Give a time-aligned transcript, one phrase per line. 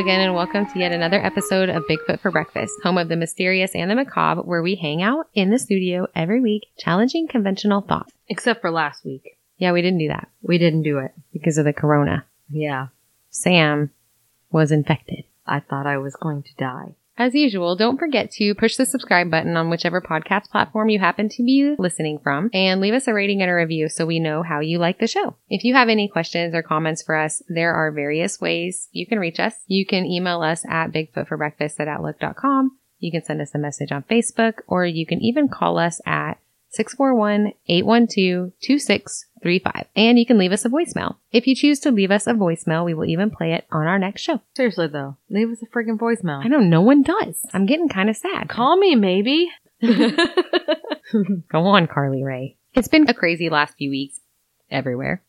[0.00, 3.74] again, and welcome to yet another episode of Bigfoot for Breakfast, home of the mysterious
[3.74, 8.10] and the macabre, where we hang out in the studio every week, challenging conventional thought.
[8.26, 9.36] Except for last week.
[9.58, 11.12] Yeah, we didn't do that We didn't do it.
[11.34, 12.24] because of the corona.
[12.48, 12.86] Yeah.
[13.28, 13.90] Sam
[14.50, 15.24] was infected.
[15.46, 16.94] I thought I was going to die.
[17.20, 21.28] As usual, don't forget to push the subscribe button on whichever podcast platform you happen
[21.28, 24.42] to be listening from and leave us a rating and a review so we know
[24.42, 25.36] how you like the show.
[25.50, 29.18] If you have any questions or comments for us, there are various ways you can
[29.18, 29.52] reach us.
[29.66, 32.78] You can email us at bigfootforbreakfast at outlook.com.
[33.00, 36.38] You can send us a message on Facebook or you can even call us at
[39.42, 41.16] 641-812-2635 and you can leave us a voicemail.
[41.32, 43.98] If you choose to leave us a voicemail, we will even play it on our
[43.98, 44.40] next show.
[44.54, 46.44] Seriously though, leave us a friggin' voicemail.
[46.44, 47.44] I know no one does.
[47.52, 48.48] I'm getting kind of sad.
[48.48, 49.50] Call me maybe.
[49.82, 52.56] Go on, Carly Rae.
[52.74, 54.20] It's been a crazy last few weeks
[54.70, 55.22] everywhere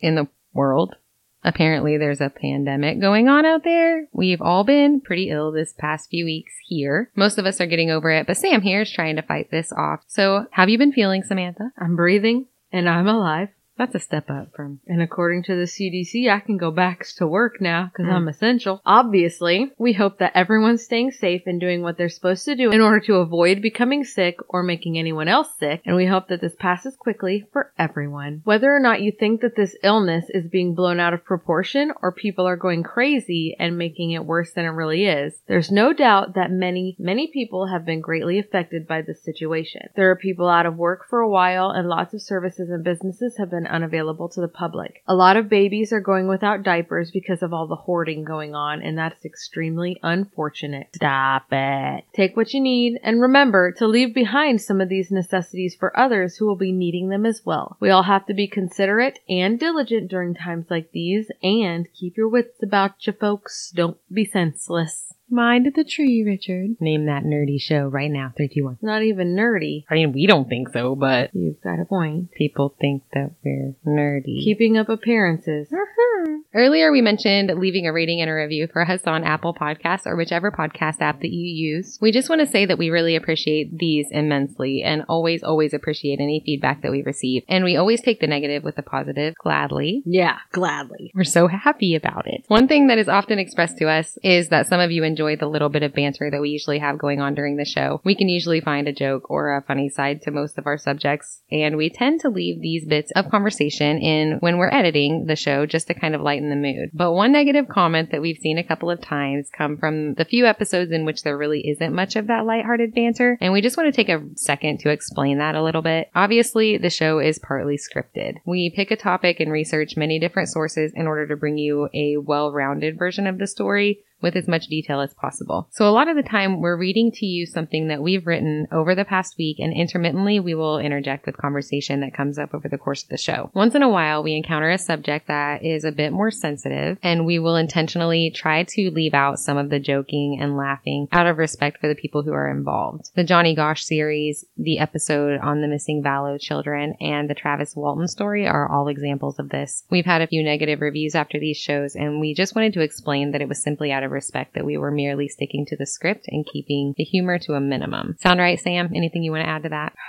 [0.00, 0.96] in the world.
[1.44, 4.08] Apparently, there's a pandemic going on out there.
[4.12, 7.10] We've all been pretty ill this past few weeks here.
[7.14, 9.72] Most of us are getting over it, but Sam here is trying to fight this
[9.72, 10.00] off.
[10.08, 11.72] So, have you been feeling, Samantha?
[11.78, 13.50] I'm breathing and I'm alive.
[13.78, 14.80] That's a step up from.
[14.88, 18.12] And according to the CDC, I can go back to work now because Mm.
[18.12, 18.82] I'm essential.
[18.84, 22.80] Obviously, we hope that everyone's staying safe and doing what they're supposed to do in
[22.80, 25.80] order to avoid becoming sick or making anyone else sick.
[25.86, 28.40] And we hope that this passes quickly for everyone.
[28.44, 32.10] Whether or not you think that this illness is being blown out of proportion or
[32.10, 36.34] people are going crazy and making it worse than it really is, there's no doubt
[36.34, 39.82] that many, many people have been greatly affected by this situation.
[39.94, 43.36] There are people out of work for a while and lots of services and businesses
[43.38, 45.02] have been unavailable to the public.
[45.06, 48.82] A lot of babies are going without diapers because of all the hoarding going on,
[48.82, 50.88] and that's extremely unfortunate.
[50.94, 52.04] Stop it.
[52.14, 56.36] Take what you need, and remember to leave behind some of these necessities for others
[56.36, 57.76] who will be needing them as well.
[57.80, 62.28] We all have to be considerate and diligent during times like these, and keep your
[62.28, 63.72] wits about you, folks.
[63.74, 65.12] Don't be senseless.
[65.30, 66.76] Mind the tree, Richard.
[66.80, 68.32] Name that nerdy show right now.
[68.36, 68.78] Three, two, one.
[68.80, 69.84] Not even nerdy.
[69.90, 72.32] I mean, we don't think so, but You've got a point.
[72.32, 74.42] people think that we're nerdy.
[74.44, 75.68] Keeping up appearances.
[75.72, 76.38] Uh-huh.
[76.54, 80.16] Earlier, we mentioned leaving a rating and a review for us on Apple Podcasts or
[80.16, 81.98] whichever podcast app that you use.
[82.00, 86.20] We just want to say that we really appreciate these immensely and always, always appreciate
[86.20, 87.42] any feedback that we receive.
[87.48, 90.02] And we always take the negative with the positive gladly.
[90.06, 91.12] Yeah, gladly.
[91.14, 92.44] We're so happy about it.
[92.48, 95.46] One thing that is often expressed to us is that some of you enjoy the
[95.46, 98.00] little bit of banter that we usually have going on during the show.
[98.04, 101.42] We can usually find a joke or a funny side to most of our subjects,
[101.50, 105.66] and we tend to leave these bits of conversation in when we're editing the show
[105.66, 106.90] just to kind of lighten the mood.
[106.94, 110.46] But one negative comment that we've seen a couple of times come from the few
[110.46, 113.92] episodes in which there really isn't much of that lighthearted banter, and we just want
[113.92, 116.08] to take a second to explain that a little bit.
[116.14, 118.36] Obviously, the show is partly scripted.
[118.46, 122.16] We pick a topic and research many different sources in order to bring you a
[122.18, 125.68] well-rounded version of the story with as much detail as possible.
[125.70, 128.94] So a lot of the time we're reading to you something that we've written over
[128.94, 132.78] the past week and intermittently we will interject with conversation that comes up over the
[132.78, 133.50] course of the show.
[133.54, 137.26] Once in a while we encounter a subject that is a bit more sensitive and
[137.26, 141.38] we will intentionally try to leave out some of the joking and laughing out of
[141.38, 143.10] respect for the people who are involved.
[143.14, 148.08] The Johnny Gosch series, the episode on the missing Vallow children and the Travis Walton
[148.08, 149.84] story are all examples of this.
[149.90, 153.30] We've had a few negative reviews after these shows and we just wanted to explain
[153.32, 156.26] that it was simply out of respect that we were merely sticking to the script
[156.28, 158.16] and keeping the humor to a minimum.
[158.20, 158.90] Sound right, Sam?
[158.94, 159.92] Anything you want to add to that?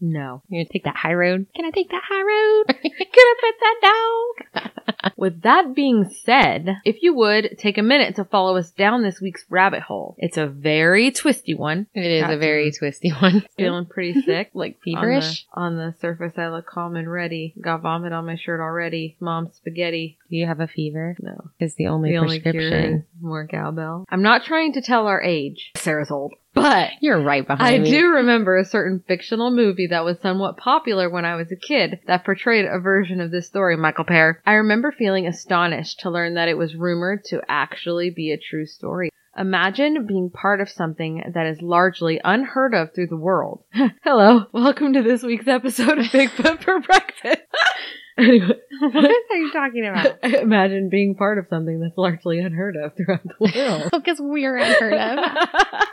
[0.00, 0.42] No.
[0.48, 1.46] You're gonna take that high road?
[1.54, 2.64] Can I take that high road?
[2.82, 5.12] Can I put that down?
[5.16, 9.20] With that being said, if you would take a minute to follow us down this
[9.20, 10.16] week's rabbit hole.
[10.18, 11.86] It's a very twisty one.
[11.94, 13.44] It is a very twisty one.
[13.56, 14.50] Feeling pretty sick.
[14.52, 15.46] like On feverish.
[15.54, 17.54] the, on the surface, I look calm and ready.
[17.62, 19.16] Got vomit on my shirt already.
[19.20, 20.18] Mom spaghetti.
[20.28, 21.16] Do you have a fever?
[21.20, 21.50] No.
[21.60, 22.94] Is the only the prescription.
[22.94, 24.04] is more cowbell.
[24.08, 25.72] I'm not trying to tell our age.
[25.76, 26.34] Sarah's old.
[26.54, 27.88] But You're right I behind me.
[27.88, 31.56] I do remember a certain fictional movie that was somewhat popular when I was a
[31.56, 34.34] kid that portrayed a version of this story, Michael Paré.
[34.46, 38.66] I remember feeling astonished to learn that it was rumored to actually be a true
[38.66, 39.10] story.
[39.36, 43.64] Imagine being part of something that is largely unheard of through the world.
[44.04, 47.42] Hello, welcome to this week's episode of Bigfoot for Breakfast.
[48.18, 48.46] anyway,
[48.80, 50.18] what are you talking about?
[50.42, 53.90] imagine being part of something that's largely unheard of throughout the world.
[53.90, 55.48] Because we're unheard of.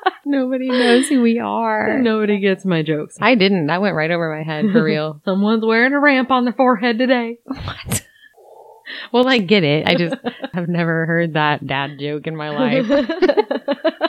[0.25, 1.97] Nobody knows who we are.
[1.97, 3.17] Nobody gets my jokes.
[3.19, 3.67] I didn't.
[3.67, 5.19] That went right over my head for real.
[5.25, 7.39] Someone's wearing a ramp on their forehead today.
[7.45, 8.05] what?
[9.11, 9.87] Well, I get it.
[9.87, 10.15] I just
[10.53, 14.07] have never heard that dad joke in my life.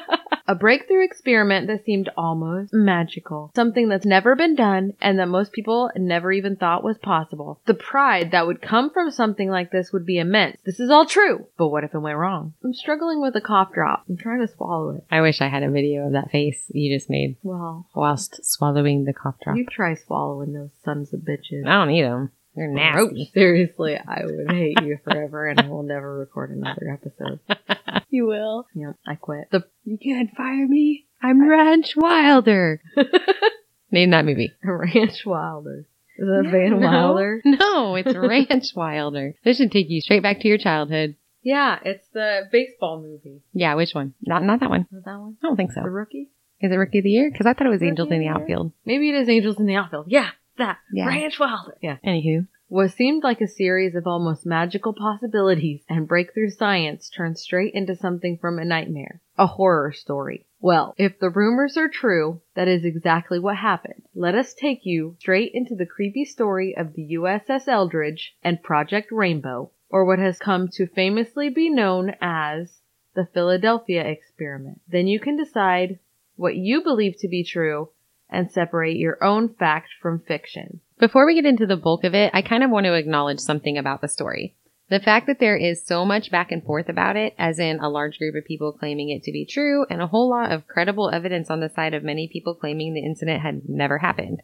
[0.53, 3.51] A breakthrough experiment that seemed almost magical.
[3.55, 7.63] Something that's never been done and that most people never even thought was possible.
[7.65, 10.59] The pride that would come from something like this would be immense.
[10.67, 11.47] This is all true.
[11.57, 12.53] But what if it went wrong?
[12.63, 14.05] I'm struggling with a cough drop.
[14.07, 15.05] I'm trying to swallow it.
[15.11, 19.05] I wish I had a video of that face you just made Well, whilst swallowing
[19.05, 19.57] the cough drop.
[19.57, 21.67] you try swallowing those sons of bitches.
[21.67, 22.31] I don't eat them.
[22.55, 23.31] They're nasty.
[23.35, 27.41] Seriously, I would hate you forever and I will never record another episode.
[28.11, 28.67] you will.
[28.75, 29.51] Yep, I quit.
[29.51, 31.07] The You can't fire me.
[31.23, 32.81] I'm Ranch Wilder.
[33.91, 34.53] Name that movie.
[34.63, 35.87] Ranch Wilder.
[36.19, 37.41] Is that Van Wilder?
[37.45, 39.35] No, it's Ranch Wilder.
[39.45, 41.17] This should take you straight back to your childhood.
[41.43, 43.43] Yeah, it's the baseball movie.
[43.53, 44.15] Yeah, which one?
[44.23, 44.83] Not not that one.
[44.93, 45.37] Is that one?
[45.43, 45.83] I don't think so.
[45.83, 46.31] The rookie?
[46.61, 47.29] Is it Rookie of the Year?
[47.31, 48.73] Because I thought it was Rookie Angels in the the Outfield.
[48.87, 50.07] Maybe it is Angels in the Outfield.
[50.09, 50.29] Yeah,
[50.59, 50.79] that.
[50.93, 51.07] Yeah.
[51.07, 51.77] Ranch Wilder.
[51.81, 51.97] Yeah.
[52.05, 57.75] Anywho, What seemed like a series of almost magical possibilities and breakthrough science turned straight
[57.75, 59.21] into something from a nightmare.
[59.37, 60.47] A horror story.
[60.61, 64.03] Well, if the rumors are true, that is exactly what happened.
[64.15, 69.11] Let us take you straight into the creepy story of the USS Eldridge and Project
[69.11, 72.81] Rainbow, or what has come to famously be known as
[73.15, 74.81] the Philadelphia experiment.
[74.89, 75.99] Then you can decide
[76.37, 77.91] what you believe to be true
[78.33, 80.81] and separate your own fact from fiction.
[80.99, 83.79] before we get into the bulk of it, I kind of want to acknowledge something
[83.79, 84.55] about the story.
[84.89, 87.89] The fact that there is so much back and forth about it, as in a
[87.89, 91.11] large group of people claiming it to be true, and a whole lot of credible
[91.11, 94.43] evidence on the side of many people claiming the incident had never happened.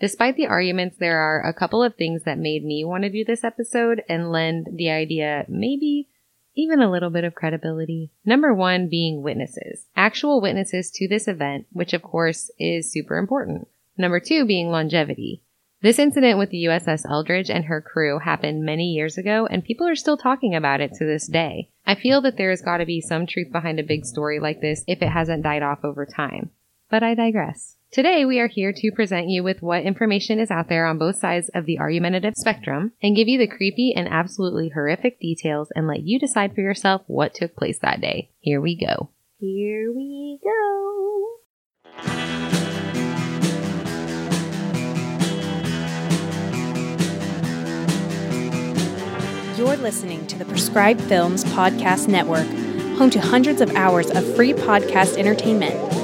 [0.00, 3.24] Despite the arguments, there are a couple of things that made me want to do
[3.24, 6.08] this episode and lend the idea maybe
[6.54, 8.10] even a little bit of credibility.
[8.24, 9.86] Number one being witnesses.
[9.96, 13.68] Actual witnesses to this event, which of course is super important.
[13.96, 15.42] Number two being longevity.
[15.82, 19.86] This incident with the USS Eldridge and her crew happened many years ago, and people
[19.86, 21.68] are still talking about it to this day.
[21.86, 24.82] I feel that there's got to be some truth behind a big story like this
[24.86, 26.50] if it hasn't died off over time.
[26.88, 27.76] But I digress.
[27.94, 31.14] Today, we are here to present you with what information is out there on both
[31.14, 35.86] sides of the argumentative spectrum and give you the creepy and absolutely horrific details and
[35.86, 38.32] let you decide for yourself what took place that day.
[38.40, 39.10] Here we go.
[39.38, 41.36] Here we go.
[49.56, 52.48] You're listening to the Prescribed Films Podcast Network,
[52.98, 56.03] home to hundreds of hours of free podcast entertainment.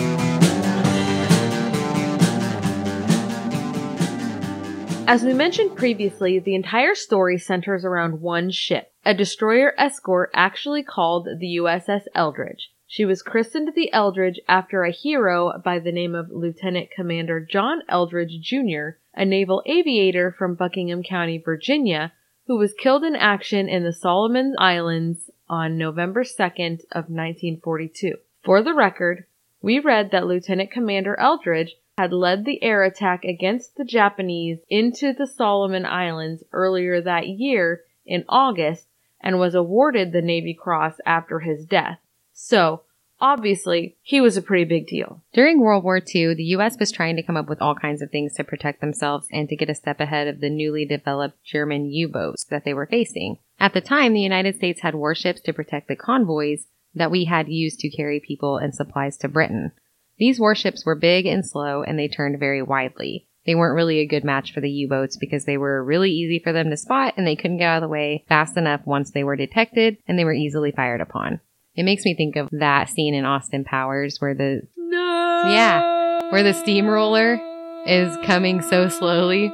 [5.07, 10.83] As we mentioned previously, the entire story centers around one ship, a destroyer escort actually
[10.83, 12.71] called the USS Eldridge.
[12.87, 17.81] She was christened the Eldridge after a hero by the name of Lieutenant Commander John
[17.89, 22.13] Eldridge Jr., a naval aviator from Buckingham County, Virginia,
[22.47, 28.15] who was killed in action in the Solomon Islands on November 2nd of 1942.
[28.43, 29.25] For the record,
[29.61, 35.13] we read that Lieutenant Commander Eldridge had led the air attack against the Japanese into
[35.13, 38.87] the Solomon Islands earlier that year in August
[39.19, 41.99] and was awarded the Navy Cross after his death.
[42.33, 42.81] So,
[43.19, 45.21] obviously, he was a pretty big deal.
[45.31, 46.75] During World War II, the U.S.
[46.79, 49.55] was trying to come up with all kinds of things to protect themselves and to
[49.55, 53.37] get a step ahead of the newly developed German U boats that they were facing.
[53.59, 56.65] At the time, the United States had warships to protect the convoys
[56.95, 59.73] that we had used to carry people and supplies to Britain.
[60.21, 63.27] These warships were big and slow and they turned very widely.
[63.47, 66.37] They weren't really a good match for the U boats because they were really easy
[66.37, 69.09] for them to spot and they couldn't get out of the way fast enough once
[69.09, 71.39] they were detected and they were easily fired upon.
[71.73, 75.43] It makes me think of that scene in Austin Powers where the No!
[75.47, 77.41] Yeah, where the steamroller
[77.87, 79.51] is coming so slowly.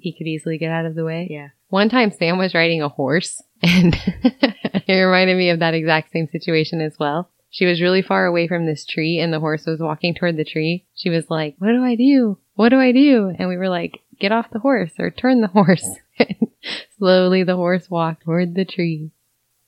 [0.00, 1.28] He could easily get out of the way.
[1.30, 1.50] Yeah.
[1.68, 6.26] One time Sam was riding a horse and it reminded me of that exact same
[6.26, 7.30] situation as well.
[7.50, 10.44] She was really far away from this tree and the horse was walking toward the
[10.44, 10.84] tree.
[10.94, 12.38] She was like, what do I do?
[12.54, 13.32] What do I do?
[13.38, 15.86] And we were like, get off the horse or turn the horse.
[16.98, 19.10] Slowly the horse walked toward the tree.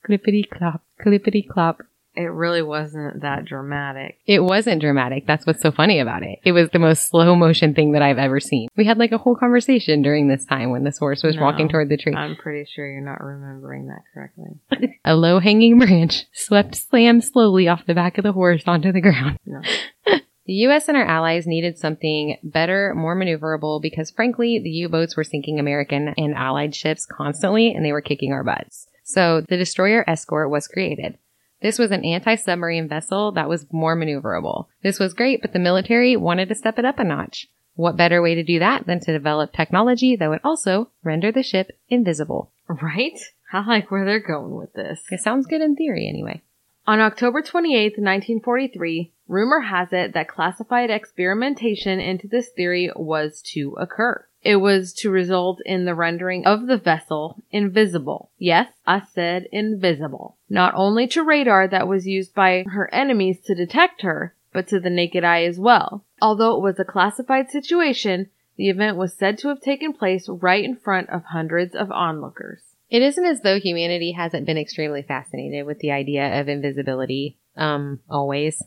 [0.07, 1.81] Clippity clop, clippity clop.
[2.15, 4.17] It really wasn't that dramatic.
[4.25, 5.25] It wasn't dramatic.
[5.25, 6.39] That's what's so funny about it.
[6.43, 8.67] It was the most slow motion thing that I've ever seen.
[8.75, 11.43] We had like a whole conversation during this time when this horse was No.
[11.43, 12.13] walking toward the tree.
[12.13, 14.97] I'm pretty sure you're not remembering that correctly.
[15.05, 19.01] a low hanging branch swept Sam slowly off the back of the horse onto the
[19.01, 19.37] ground.
[19.45, 19.61] No.
[20.47, 25.15] The US and our allies needed something better, more maneuverable, because frankly, the U boats
[25.15, 28.87] were sinking American and allied ships constantly and they were kicking our butts.
[29.03, 31.17] So the destroyer escort was created.
[31.61, 34.67] This was an anti submarine vessel that was more maneuverable.
[34.81, 37.47] This was great, but the military wanted to step it up a notch.
[37.75, 41.43] What better way to do that than to develop technology that would also render the
[41.43, 42.51] ship invisible?
[42.67, 43.19] Right?
[43.53, 45.01] I like where they're going with this.
[45.11, 46.41] It sounds good in theory anyway.
[46.87, 53.75] On October 28, 1943, rumor has it that classified experimentation into this theory was to
[53.79, 54.25] occur.
[54.43, 58.31] It was to result in the rendering of the vessel invisible.
[58.39, 60.37] Yes, I said invisible.
[60.49, 64.79] Not only to radar that was used by her enemies to detect her, but to
[64.79, 66.03] the naked eye as well.
[66.21, 70.63] Although it was a classified situation, the event was said to have taken place right
[70.63, 72.61] in front of hundreds of onlookers.
[72.89, 78.01] It isn't as though humanity hasn't been extremely fascinated with the idea of invisibility, um,
[78.09, 78.61] always.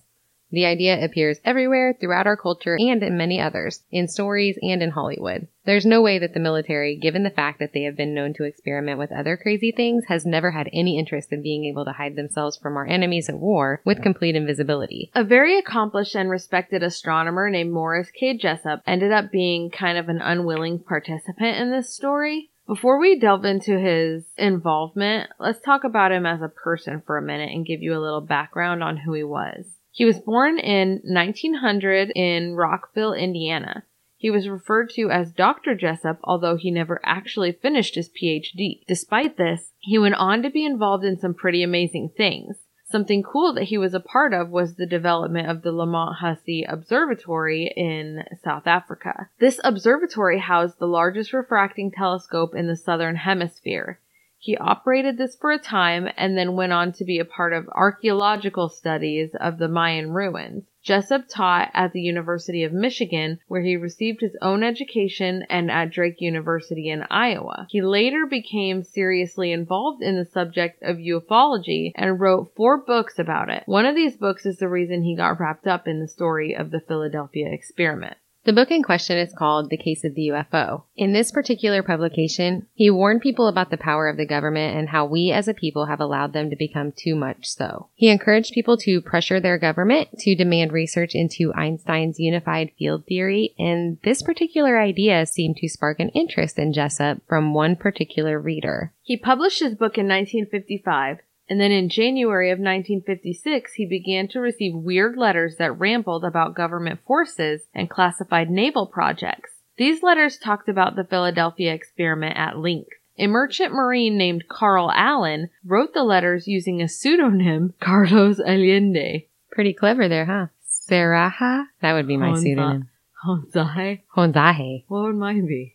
[0.50, 4.90] The idea appears everywhere throughout our culture and in many others, in stories and in
[4.90, 5.48] Hollywood.
[5.66, 8.44] There's no way that the military, given the fact that they have been known to
[8.44, 12.16] experiment with other crazy things, has never had any interest in being able to hide
[12.16, 15.10] themselves from our enemies at war with complete invisibility.
[15.14, 18.36] A very accomplished and respected astronomer named Morris K.
[18.36, 22.50] Jessup ended up being kind of an unwilling participant in this story.
[22.66, 27.22] Before we delve into his involvement, let's talk about him as a person for a
[27.22, 29.66] minute and give you a little background on who he was.
[29.90, 33.84] He was born in 1900 in Rockville, Indiana.
[34.24, 35.74] He was referred to as Dr.
[35.74, 38.80] Jessup, although he never actually finished his PhD.
[38.88, 42.56] Despite this, he went on to be involved in some pretty amazing things.
[42.86, 46.64] Something cool that he was a part of was the development of the Lamont Hussey
[46.66, 49.28] Observatory in South Africa.
[49.40, 54.00] This observatory housed the largest refracting telescope in the southern hemisphere.
[54.38, 57.68] He operated this for a time and then went on to be a part of
[57.68, 60.64] archaeological studies of the Mayan ruins.
[60.84, 65.90] Jessup taught at the University of Michigan, where he received his own education, and at
[65.90, 67.66] Drake University in Iowa.
[67.70, 73.48] He later became seriously involved in the subject of ufology and wrote four books about
[73.48, 73.62] it.
[73.64, 76.70] One of these books is the reason he got wrapped up in the story of
[76.70, 78.18] the Philadelphia experiment.
[78.44, 80.82] The book in question is called The Case of the UFO.
[80.96, 85.06] In this particular publication, he warned people about the power of the government and how
[85.06, 87.88] we as a people have allowed them to become too much so.
[87.94, 93.54] He encouraged people to pressure their government to demand research into Einstein's unified field theory,
[93.58, 98.92] and this particular idea seemed to spark an interest in Jessup from one particular reader.
[99.02, 104.40] He published his book in 1955, and then in January of 1956, he began to
[104.40, 109.50] receive weird letters that rambled about government forces and classified naval projects.
[109.76, 112.90] These letters talked about the Philadelphia experiment at length.
[113.18, 119.28] A merchant marine named Carl Allen wrote the letters using a pseudonym, Carlos Allende.
[119.50, 120.46] Pretty clever there, huh?
[120.68, 121.66] Saraha?
[121.80, 122.42] That would be my Honza.
[122.42, 122.88] pseudonym.
[123.24, 124.02] Honzai?
[124.16, 124.84] Honzaje.
[124.88, 125.73] What would mine be?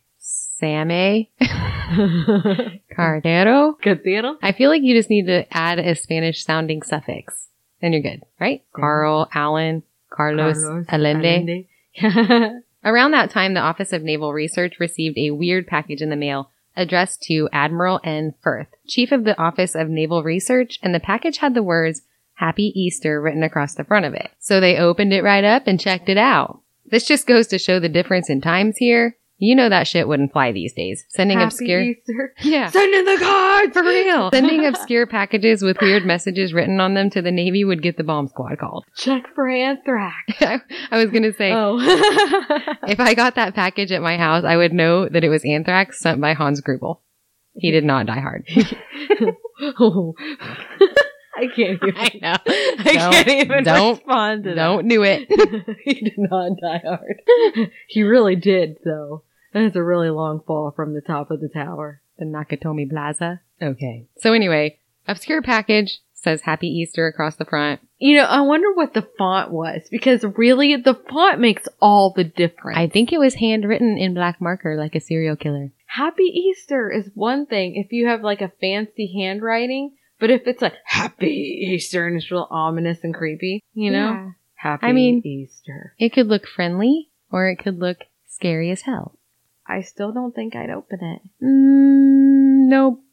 [0.60, 0.90] Same
[2.92, 3.80] Cardero?
[3.82, 4.36] Catero?
[4.42, 7.48] I feel like you just need to add a Spanish sounding suffix.
[7.82, 8.64] Then you're good, right?
[8.76, 8.82] Sam.
[8.82, 11.66] Carl, Allen, Carlos, Carlos Allende.
[11.98, 12.62] Allende.
[12.84, 16.50] Around that time, the Office of Naval Research received a weird package in the mail
[16.76, 18.34] addressed to Admiral N.
[18.42, 22.02] Firth, Chief of the Office of Naval Research, and the package had the words
[22.36, 24.32] Happy Easter written across the front of it.
[24.40, 26.62] So they opened it right up and checked it out.
[26.86, 29.18] This just goes to show the difference in times here.
[29.42, 31.06] You know that shit wouldn't fly these days.
[31.08, 32.34] Sending Happy obscure Easter.
[32.42, 32.70] Yeah.
[32.70, 33.72] Send in the cards!
[33.74, 34.30] For real.
[34.34, 38.04] Sending obscure packages with weird messages written on them to the Navy would get the
[38.04, 38.84] bomb squad called.
[38.98, 40.16] Check for anthrax.
[40.92, 41.78] I was gonna say, Oh.
[42.88, 46.00] if I got that package at my house, I would know that it was anthrax
[46.02, 46.96] sent by Hans Gruber.
[47.56, 48.46] He did not die hard.
[49.80, 50.16] oh.
[51.36, 51.94] I can't even.
[51.96, 52.36] I know.
[52.46, 55.28] I Don't- can't even don't- respond to Don't do it.
[55.86, 57.72] he did not die hard.
[57.88, 59.24] he really did, though.
[59.54, 62.02] That's a really long fall from the top of the tower.
[62.18, 63.42] The Nakatomi Plaza.
[63.62, 64.08] Okay.
[64.18, 67.80] So anyway, obscure package says Happy Easter across the front.
[67.98, 72.26] You know, I wonder what the font was because really the font makes all the
[72.26, 72.78] difference.
[72.78, 75.72] I think it was handwritten in black marker like a serial killer.
[75.86, 80.62] Happy Easter is one thing if you have like a fancy handwriting, but if it's
[80.62, 84.12] like Happy Easter and it's real ominous and creepy, you know?
[84.12, 84.30] Yeah.
[84.56, 85.94] Happy I mean- Easter.
[85.98, 89.16] It could look friendly or it could look scary as hell.
[89.70, 91.22] I still don't think I'd open it.
[91.44, 93.04] Mm, nope.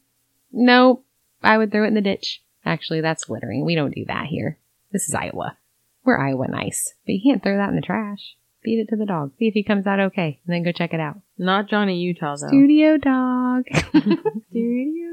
[0.51, 1.05] Nope.
[1.43, 2.41] I would throw it in the ditch.
[2.65, 3.63] Actually, that's littering.
[3.63, 4.57] We don't do that here.
[4.91, 5.55] This is Iowa.
[6.03, 6.95] We're Iowa nice.
[7.05, 8.35] But you can't throw that in the trash.
[8.63, 9.33] Feed it to the dog.
[9.37, 10.39] See if he comes out okay.
[10.45, 11.19] And then go check it out.
[11.37, 12.47] Not Johnny Utah though.
[12.47, 13.65] Studio dog.
[13.71, 13.93] dog.
[14.49, 15.07] Studio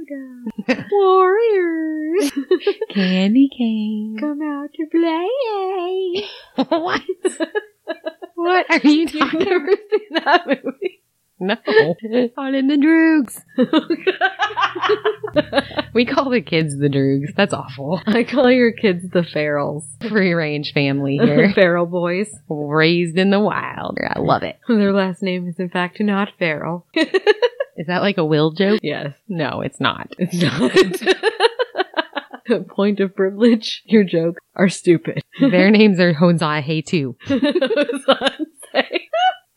[0.66, 0.84] dog.
[0.90, 2.32] Warriors.
[2.90, 4.16] Candy cane.
[4.18, 6.26] Come out to play.
[6.80, 7.02] what?
[8.34, 11.03] what are you You've talking never seen that movie.
[11.46, 11.56] No.
[12.38, 13.42] All in the droogs.
[15.94, 17.32] We call the kids the droogs.
[17.36, 18.00] That's awful.
[18.06, 19.84] I call your kids the ferals.
[20.08, 21.52] Free range family here.
[21.54, 22.28] Feral boys.
[22.48, 23.96] Raised in the wild.
[24.04, 24.58] I love it.
[24.66, 26.86] Their last name is in fact not feral.
[26.94, 28.80] Is that like a will joke?
[28.82, 29.14] yes.
[29.28, 30.12] No, it's not.
[30.18, 30.72] It's not.
[32.68, 33.82] Point of privilege.
[33.86, 35.22] Your jokes are stupid.
[35.40, 37.16] Their names are Honzai Hey too.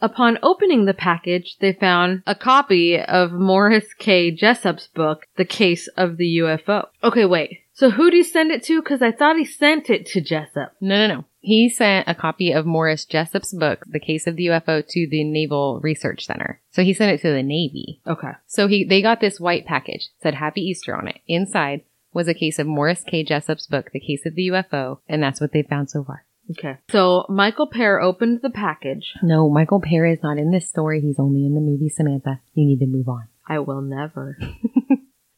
[0.07, 4.31] Upon opening the package, they found a copy of Morris K.
[4.31, 6.87] Jessup's book, The Case of the UFO.
[7.03, 7.59] Okay, wait.
[7.73, 8.81] So who did he send it to?
[8.81, 10.71] Because I thought he sent it to Jessup.
[10.79, 11.25] No, no, no.
[11.41, 15.25] He sent a copy of Morris Jessup's book, The Case of the UFO, to the
[15.25, 16.61] Naval Research Center.
[16.71, 17.99] So he sent it to the Navy.
[18.07, 18.31] Okay.
[18.45, 21.19] So he they got this white package, said Happy Easter on it.
[21.27, 21.81] Inside
[22.13, 23.25] was a case of Morris K.
[23.25, 26.23] Jessup's book, The Case of the UFO, and that's what they found so far.
[26.51, 26.77] Okay.
[26.91, 29.13] So Michael Paré opened the package.
[29.21, 31.01] No, Michael Perry is not in this story.
[31.01, 32.39] He's only in the movie Samantha.
[32.53, 33.27] You need to move on.
[33.47, 34.37] I will never.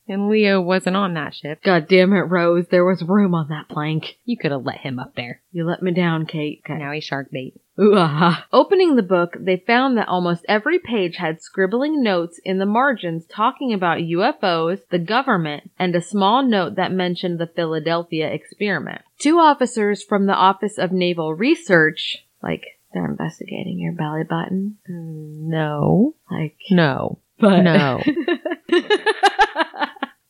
[0.09, 1.61] And Leo wasn't on that ship.
[1.63, 2.65] God damn it, Rose.
[2.69, 4.17] There was room on that plank.
[4.25, 5.41] You could have let him up there.
[5.51, 6.61] You let me down, Kate.
[6.65, 6.79] Okay.
[6.79, 7.53] Now he's shark bait.
[7.79, 8.45] Ooh, ah.
[8.51, 13.25] Opening the book, they found that almost every page had scribbling notes in the margins
[13.27, 19.03] talking about UFOs, the government, and a small note that mentioned the Philadelphia experiment.
[19.19, 22.63] Two officers from the Office of Naval Research, like
[22.93, 26.15] they're investigating your belly button, No.
[26.31, 27.19] like No.
[27.39, 28.01] but No.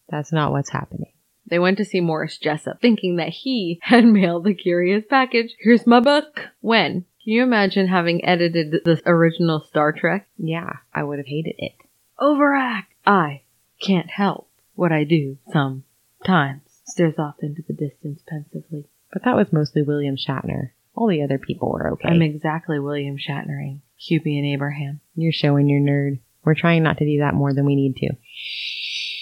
[0.09, 1.13] That's not what's happening.
[1.49, 5.55] They went to see Morris Jessup, thinking that he had mailed the curious package.
[5.59, 6.49] Here's my book.
[6.61, 7.05] When?
[7.23, 10.27] Can you imagine having edited the original Star Trek?
[10.37, 11.73] Yeah, I would have hated it.
[12.19, 12.93] Overact.
[13.05, 13.41] I
[13.81, 16.61] can't help what I do sometimes.
[16.85, 18.87] Stares off into the distance pensively.
[19.11, 20.71] But that was mostly William Shatner.
[20.95, 22.09] All the other people were okay.
[22.09, 23.81] I'm exactly William Shatnering.
[23.99, 25.01] Hubie and Abraham.
[25.15, 26.19] You're showing your nerd.
[26.43, 28.09] We're trying not to do that more than we need to.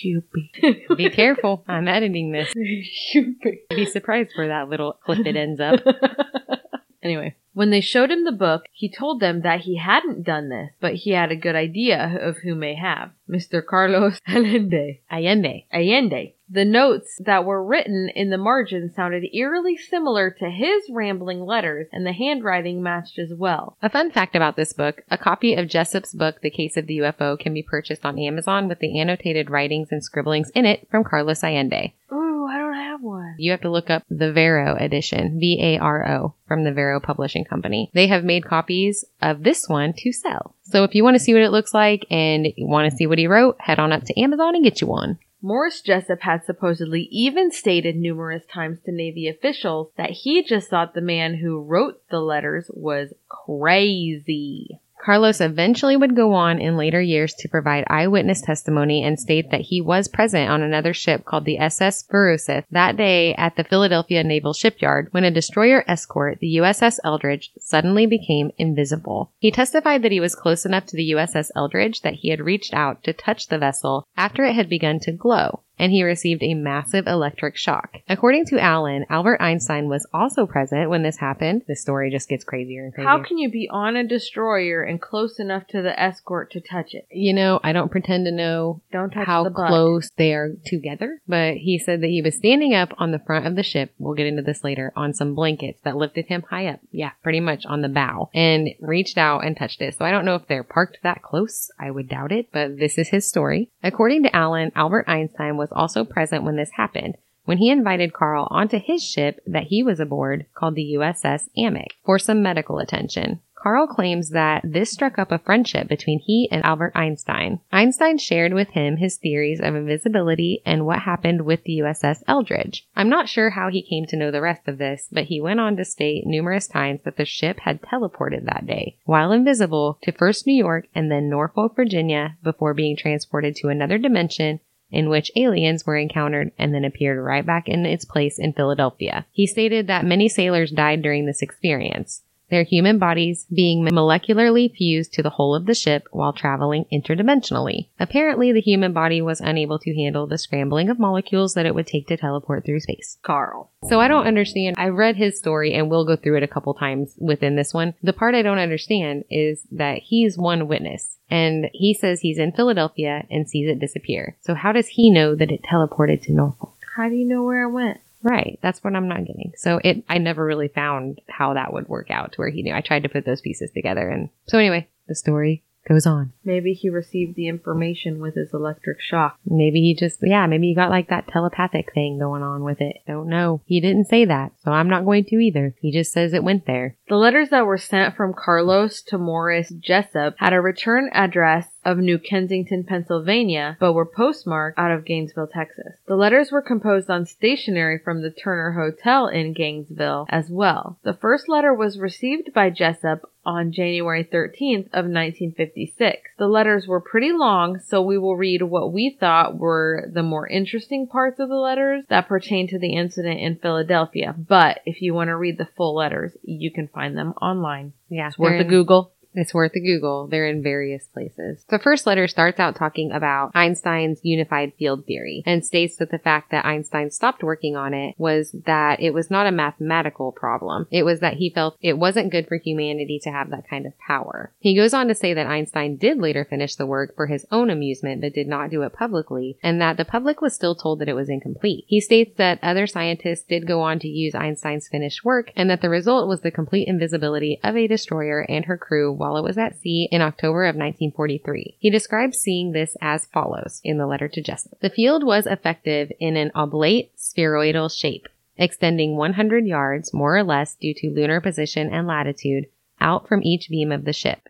[0.04, 0.88] Hubie.
[0.98, 1.64] Be careful.
[1.68, 2.54] I'm editing this.
[2.54, 3.60] Hubie.
[3.70, 5.80] Be surprised where that little clip it ends up.
[7.04, 10.72] Anyway, when they showed him the book, he told them that he hadn't done this,
[10.82, 13.12] but he had a good idea of who may have.
[13.30, 13.66] Mr.
[13.66, 15.00] Carlos Allende.
[15.10, 15.66] Allende.
[15.72, 16.34] Allende.
[16.50, 21.88] The notes that were written in the margin sounded eerily similar to his rambling letters,
[21.92, 23.76] and the handwriting matched as well.
[23.82, 27.00] A fun fact about this book a copy of Jessup's book, The Case of the
[27.00, 31.04] UFO, can be purchased on Amazon with the annotated writings and scribblings in it from
[31.04, 31.94] Carlos Allende.
[32.14, 33.36] Ooh, I don't have one.
[33.38, 37.02] You have to look up the Varo edition, V A R O, from the Varo
[37.02, 37.92] Publishing Company.
[37.94, 40.56] They have made copies of this one to sell.
[40.64, 43.06] So if you want to see what it looks like and you want to see
[43.06, 45.20] what he wrote, head on up to Amazon and get you one.
[45.42, 50.94] Morris Jessup had supposedly even stated numerous times to Navy officials that he just thought
[50.94, 54.80] the man who wrote the letters was crazy.
[55.04, 59.62] Carlos eventually would go on in later years to provide eyewitness testimony and state that
[59.62, 64.24] he was present on another ship called the SS Furuseth that day at the Philadelphia
[64.24, 69.32] Naval Shipyard when a destroyer escort, the USS Eldridge, suddenly became invisible.
[69.38, 72.74] He testified that he was close enough to the USS Eldridge that he had reached
[72.74, 76.54] out to touch the vessel after it had begun to glow and he received a
[76.54, 77.98] massive electric shock.
[78.10, 81.64] According to Allen, Albert Einstein was also present when this happened.
[81.68, 83.10] The story just gets crazier and crazier.
[83.10, 86.94] How can you be on a destroyer and close enough to the escort to touch
[86.94, 87.08] it?
[87.12, 91.22] you know, I don't pretend to know Don't touch how the close they are together,
[91.28, 93.94] but he said that he was standing up on the front of the ship.
[93.98, 96.80] We'll get into this later on some blankets that lifted him high up.
[96.92, 99.98] Yeah, pretty much on the bow and reached out and touched it.
[99.98, 101.70] So I don't know if they're parked that close.
[101.80, 103.70] I would doubt it, but this is his story.
[103.84, 107.18] According to Allen, Albert Einstein was also present when this happened.
[107.46, 111.92] When he invited Carl onto his ship that he was aboard, called the USS Amic,
[112.04, 113.40] for some medical attention.
[113.56, 117.60] Carl claims that this struck up a friendship between he and Albert Einstein.
[117.72, 122.86] Einstein shared with him his theories of invisibility and what happened with the USS Eldridge.
[122.96, 125.60] I'm not sure how he came to know the rest of this, but he went
[125.60, 130.12] on to state numerous times that the ship had teleported that day, while invisible, to
[130.12, 134.60] first New York and then Norfolk, Virginia, before being transported to another dimension
[134.92, 139.26] in which aliens were encountered and then appeared right back in its place in Philadelphia.
[139.32, 145.14] He stated that many sailors died during this experience, their human bodies being molecularly fused
[145.14, 147.90] to the hull of the ship while traveling interdimensionally.
[148.00, 151.88] Apparently, the human body was unable to handle the scrambling of molecules that it would
[151.88, 153.18] take to teleport through space.
[153.22, 153.70] Carl.
[153.90, 154.78] So I don't understand.
[154.80, 157.94] I read his story and we'll go through it a couple times within this one.
[158.02, 161.17] The part I don't understand is that he's one witness.
[161.30, 164.38] And he says he's in Philadelphia and sees it disappear.
[164.42, 166.74] So how does he know that it teleported to Norfolk?
[166.96, 168.00] How do you know where I went?
[168.24, 168.60] Right.
[168.62, 169.54] That's what I'm not getting.
[169.56, 172.74] So it, I never really found how that would work out to where he knew.
[172.74, 174.10] I tried to put those pieces together.
[174.10, 176.34] And so anyway, the story goes on.
[176.44, 179.38] Maybe he received the information with his electric shock.
[179.46, 182.98] Maybe he just, yeah, maybe he got like that telepathic thing going on with it.
[183.08, 183.62] Don't know.
[183.66, 185.76] He didn't say that, so I'm not going to either.
[185.82, 186.98] He just says it went there.
[187.08, 191.98] The letters that were sent from Carlos to Morris Jessup had a return address of
[191.98, 195.94] New Kensington, Pennsylvania, but were postmarked out of Gainesville, Texas.
[196.06, 201.00] The letters were composed on stationery from the Turner Hotel in Gainesville as well.
[201.04, 206.32] The first letter was received by Jessup on January 13th of 1956.
[206.38, 210.46] The letters were pretty long, so we will read what we thought were the more
[210.46, 214.36] interesting parts of the letters that pertain to the incident in Philadelphia.
[214.38, 217.94] But if you want to read the full letters, you can find them online.
[218.10, 218.28] Yeah.
[218.28, 219.14] It's worth a Google.
[219.38, 220.28] It's worth a Google.
[220.28, 221.64] They're in various places.
[221.70, 226.18] The first letter starts out talking about Einstein's unified field theory and states that the
[226.18, 230.88] fact that Einstein stopped working on it was that it was not a mathematical problem.
[230.90, 233.98] It was that he felt it wasn't good for humanity to have that kind of
[234.00, 234.52] power.
[234.58, 237.70] He goes on to say that Einstein did later finish the work for his own
[237.70, 241.10] amusement but did not do it publicly and that the public was still told that
[241.10, 241.86] it was incomplete.
[241.88, 245.82] He states that other scientists did go on to use Einstein's finished work and that
[245.82, 249.78] the result was the complete invisibility of a destroyer and her crew it was at
[249.82, 251.76] sea in October of 1943.
[251.80, 254.80] He describes seeing this as follows in the letter to Jessup.
[254.80, 260.76] The field was effective in an oblate spheroidal shape, extending 100 yards more or less
[260.76, 262.68] due to lunar position and latitude
[263.02, 264.48] out from each beam of the ship.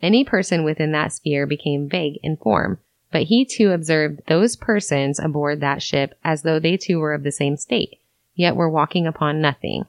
[0.00, 2.78] Any person within that sphere became vague in form,
[3.10, 7.22] but he too observed those persons aboard that ship as though they too were of
[7.22, 7.98] the same state,
[8.34, 9.84] yet were walking upon nothing.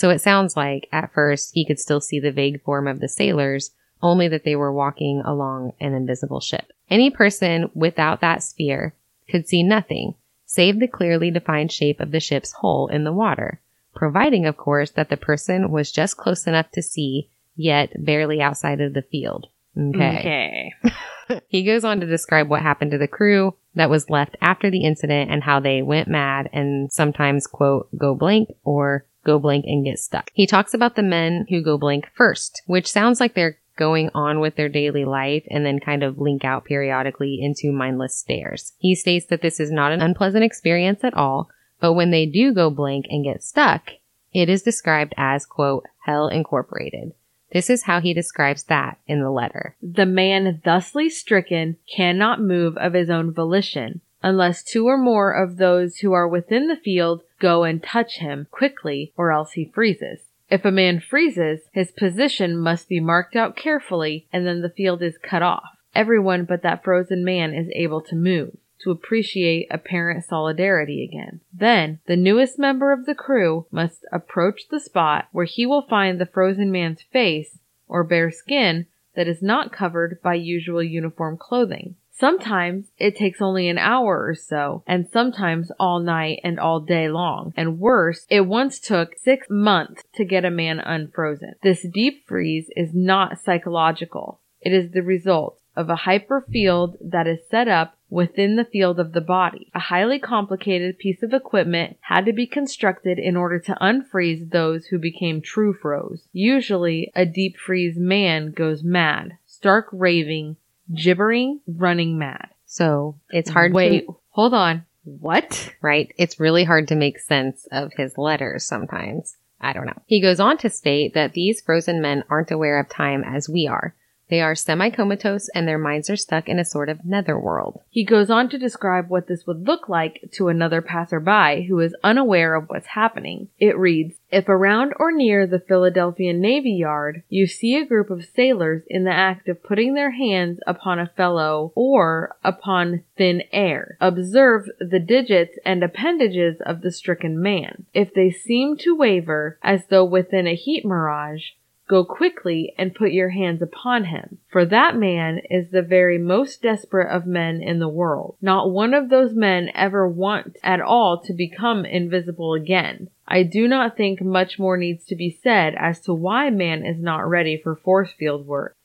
[0.00, 3.06] So it sounds like at first he could still see the vague form of the
[3.06, 6.72] sailors, only that they were walking along an invisible ship.
[6.88, 8.94] Any person without that sphere
[9.28, 10.14] could see nothing
[10.46, 13.60] save the clearly defined shape of the ship's hull in the water,
[13.94, 18.80] providing, of course, that the person was just close enough to see, yet barely outside
[18.80, 19.48] of the field.
[19.78, 20.72] Okay.
[21.48, 24.84] He goes on to describe what happened to the crew that was left after the
[24.84, 29.84] incident and how they went mad and sometimes, quote, go blank or go blank and
[29.84, 30.30] get stuck.
[30.34, 34.40] He talks about the men who go blank first, which sounds like they're going on
[34.40, 38.74] with their daily life and then kind of blink out periodically into mindless stares.
[38.78, 41.48] He states that this is not an unpleasant experience at all,
[41.80, 43.90] but when they do go blank and get stuck,
[44.32, 47.14] it is described as, quote, hell incorporated.
[47.52, 49.74] This is how he describes that in the letter.
[49.82, 55.56] The man thusly stricken cannot move of his own volition, unless two or more of
[55.56, 60.20] those who are within the field go and touch him quickly, or else he freezes.
[60.50, 65.02] If a man freezes, his position must be marked out carefully, and then the field
[65.02, 65.76] is cut off.
[65.94, 71.40] Everyone but that frozen man is able to move, to appreciate apparent solidarity again.
[71.52, 76.20] Then, the newest member of the crew must approach the spot where he will find
[76.20, 81.94] the frozen man's face or bare skin that is not covered by usual uniform clothing.
[82.20, 87.08] Sometimes it takes only an hour or so, and sometimes all night and all day
[87.08, 87.54] long.
[87.56, 91.54] And worse, it once took six months to get a man unfrozen.
[91.62, 94.38] This deep freeze is not psychological.
[94.60, 99.00] It is the result of a hyper field that is set up within the field
[99.00, 99.70] of the body.
[99.74, 104.86] A highly complicated piece of equipment had to be constructed in order to unfreeze those
[104.86, 106.28] who became true froze.
[106.32, 110.56] Usually, a deep freeze man goes mad, stark raving,
[110.94, 112.48] gibbering, running mad.
[112.66, 114.86] So it's hard Wait, to, hold on.
[115.04, 115.74] What?
[115.80, 116.12] right?
[116.18, 119.36] It's really hard to make sense of his letters sometimes.
[119.60, 120.00] I don't know.
[120.06, 123.66] He goes on to state that these frozen men aren't aware of time as we
[123.66, 123.94] are.
[124.30, 127.82] They are semi-comatose and their minds are stuck in a sort of netherworld.
[127.90, 131.96] He goes on to describe what this would look like to another passerby who is
[132.04, 133.48] unaware of what's happening.
[133.58, 138.24] It reads, If around or near the Philadelphia Navy Yard you see a group of
[138.24, 143.96] sailors in the act of putting their hands upon a fellow or upon thin air,
[144.00, 147.86] observe the digits and appendages of the stricken man.
[147.92, 151.48] If they seem to waver as though within a heat mirage,
[151.90, 156.62] Go quickly and put your hands upon him, for that man is the very most
[156.62, 158.36] desperate of men in the world.
[158.40, 163.10] Not one of those men ever wants at all to become invisible again.
[163.26, 167.00] I do not think much more needs to be said as to why man is
[167.00, 168.76] not ready for force field work.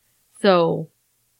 [0.41, 0.89] So,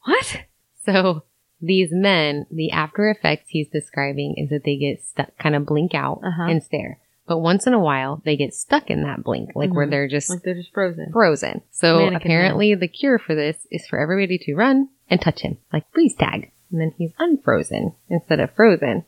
[0.04, 0.42] what?
[0.84, 1.24] So
[1.60, 5.96] these men, the after effects he's describing is that they get stuck, kind of blink
[5.96, 6.44] out Uh-huh.
[6.44, 7.00] and stare.
[7.26, 9.90] But once in a while, they get stuck in that blink, like where Mhm.
[9.90, 11.10] they're just Like they're just frozen.
[11.12, 11.62] frozen.
[11.70, 15.58] So Mannequin apparently the cure for this is for everybody to run and touch him,
[15.72, 16.52] like freeze tag.
[16.70, 19.04] And then he's unfrozen instead of frozen.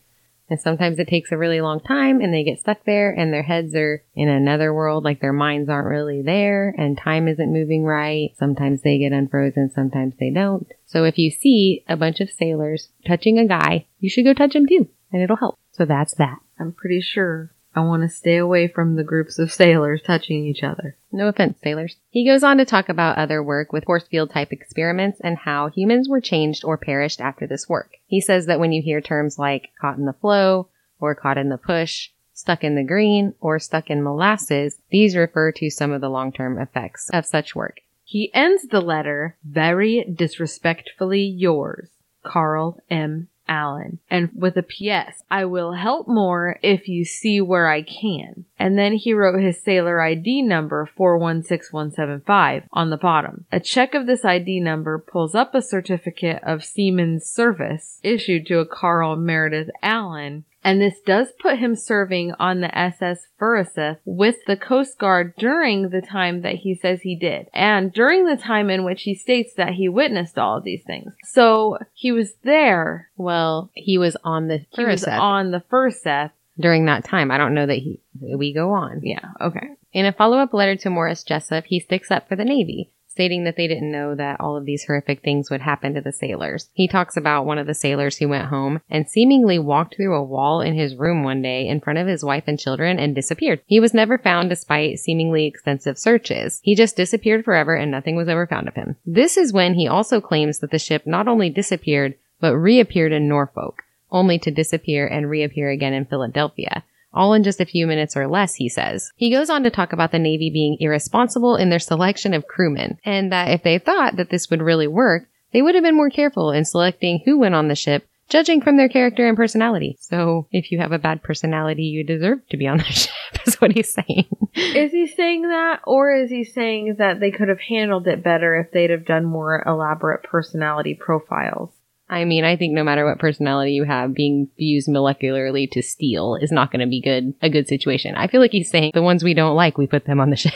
[0.50, 3.42] And sometimes it takes a really long time and they get stuck there and their
[3.42, 7.85] heads are in another world, like their minds aren't really there and time isn't moving
[7.85, 8.31] right.
[8.38, 10.66] Sometimes they get unfrozen, sometimes they don't.
[10.87, 14.54] So if you see a bunch of sailors touching a guy, you should go touch
[14.57, 15.57] him too and it'll help.
[15.72, 16.38] So that's that.
[16.59, 20.64] I'm pretty sure I want to stay away from the groups of sailors touching each
[20.64, 20.97] other.
[21.12, 21.95] No offense, sailors.
[22.11, 25.69] He goes on to talk about other work with force field type experiments and how
[25.69, 27.93] humans were changed or perished after this work.
[28.09, 31.51] He says that when you hear terms like caught in the flow or caught in
[31.51, 36.01] the push, stuck in the green, or stuck in molasses, these refer to some of
[36.01, 37.81] the long-term effects of such work.
[38.03, 41.91] He ends the letter, very disrespectfully yours,
[42.25, 43.29] Carl M.
[43.48, 43.98] Allen.
[44.11, 48.44] And with a PS, I will help more if you see where I can.
[48.58, 53.46] And then he wrote his sailor ID number 416175 on the bottom.
[53.50, 58.58] A check of this ID number pulls up a certificate of seaman's service issued to
[58.58, 64.37] a Carl Meredith Allen and this does put him serving on the SS Furuseth with
[64.47, 68.71] the Coast Guard during the time that he says he did, and during the time
[68.71, 71.12] in which he states that he witnessed all of these things.
[71.25, 73.11] So he was there.
[73.16, 76.31] Well, he was on the He was Furuseth on the Furuseth.
[76.59, 77.31] during that time.
[77.31, 79.01] I don't know that he, we go on.
[79.05, 79.68] Yeah, okay.
[79.92, 83.57] In a follow-up letter to Morris Jessup, he sticks up for the Navy, stating that
[83.57, 86.70] they didn't know that all of these horrific things would happen to the sailors.
[86.72, 90.22] He talks about one of the sailors who went home and seemingly walked through a
[90.22, 93.61] wall in his room one day in front of his wife and children and disappeared.
[93.66, 96.61] He was never found despite seemingly extensive searches.
[96.62, 98.94] He just disappeared forever and nothing was ever found of him.
[99.04, 103.26] This is when he also claims that the ship not only disappeared, but reappeared in
[103.26, 108.16] Norfolk, only to disappear and reappear again in Philadelphia all in just a few minutes
[108.16, 109.11] or less, he says.
[109.16, 112.99] He goes on to talk about the Navy being irresponsible in their selection of crewmen,
[113.05, 116.11] and that if they thought that this would really work, they would have been more
[116.11, 119.97] careful in selecting who went on the ship, judging from their character and personality.
[120.01, 123.12] So if you have a bad personality, you deserve to be on the ship,
[123.47, 124.27] is what he's saying.
[124.55, 128.57] Is he saying that, or is he saying that they could have handled it better
[128.57, 131.71] if they'd have done more elaborate personality profiles?
[132.11, 136.37] I mean, I think no matter what personality you have, being used molecularly to steel
[136.37, 138.14] is not going to be good, a good situation.
[138.14, 140.37] I feel like he's saying the ones we don't like, we put them on the
[140.44, 140.55] ship.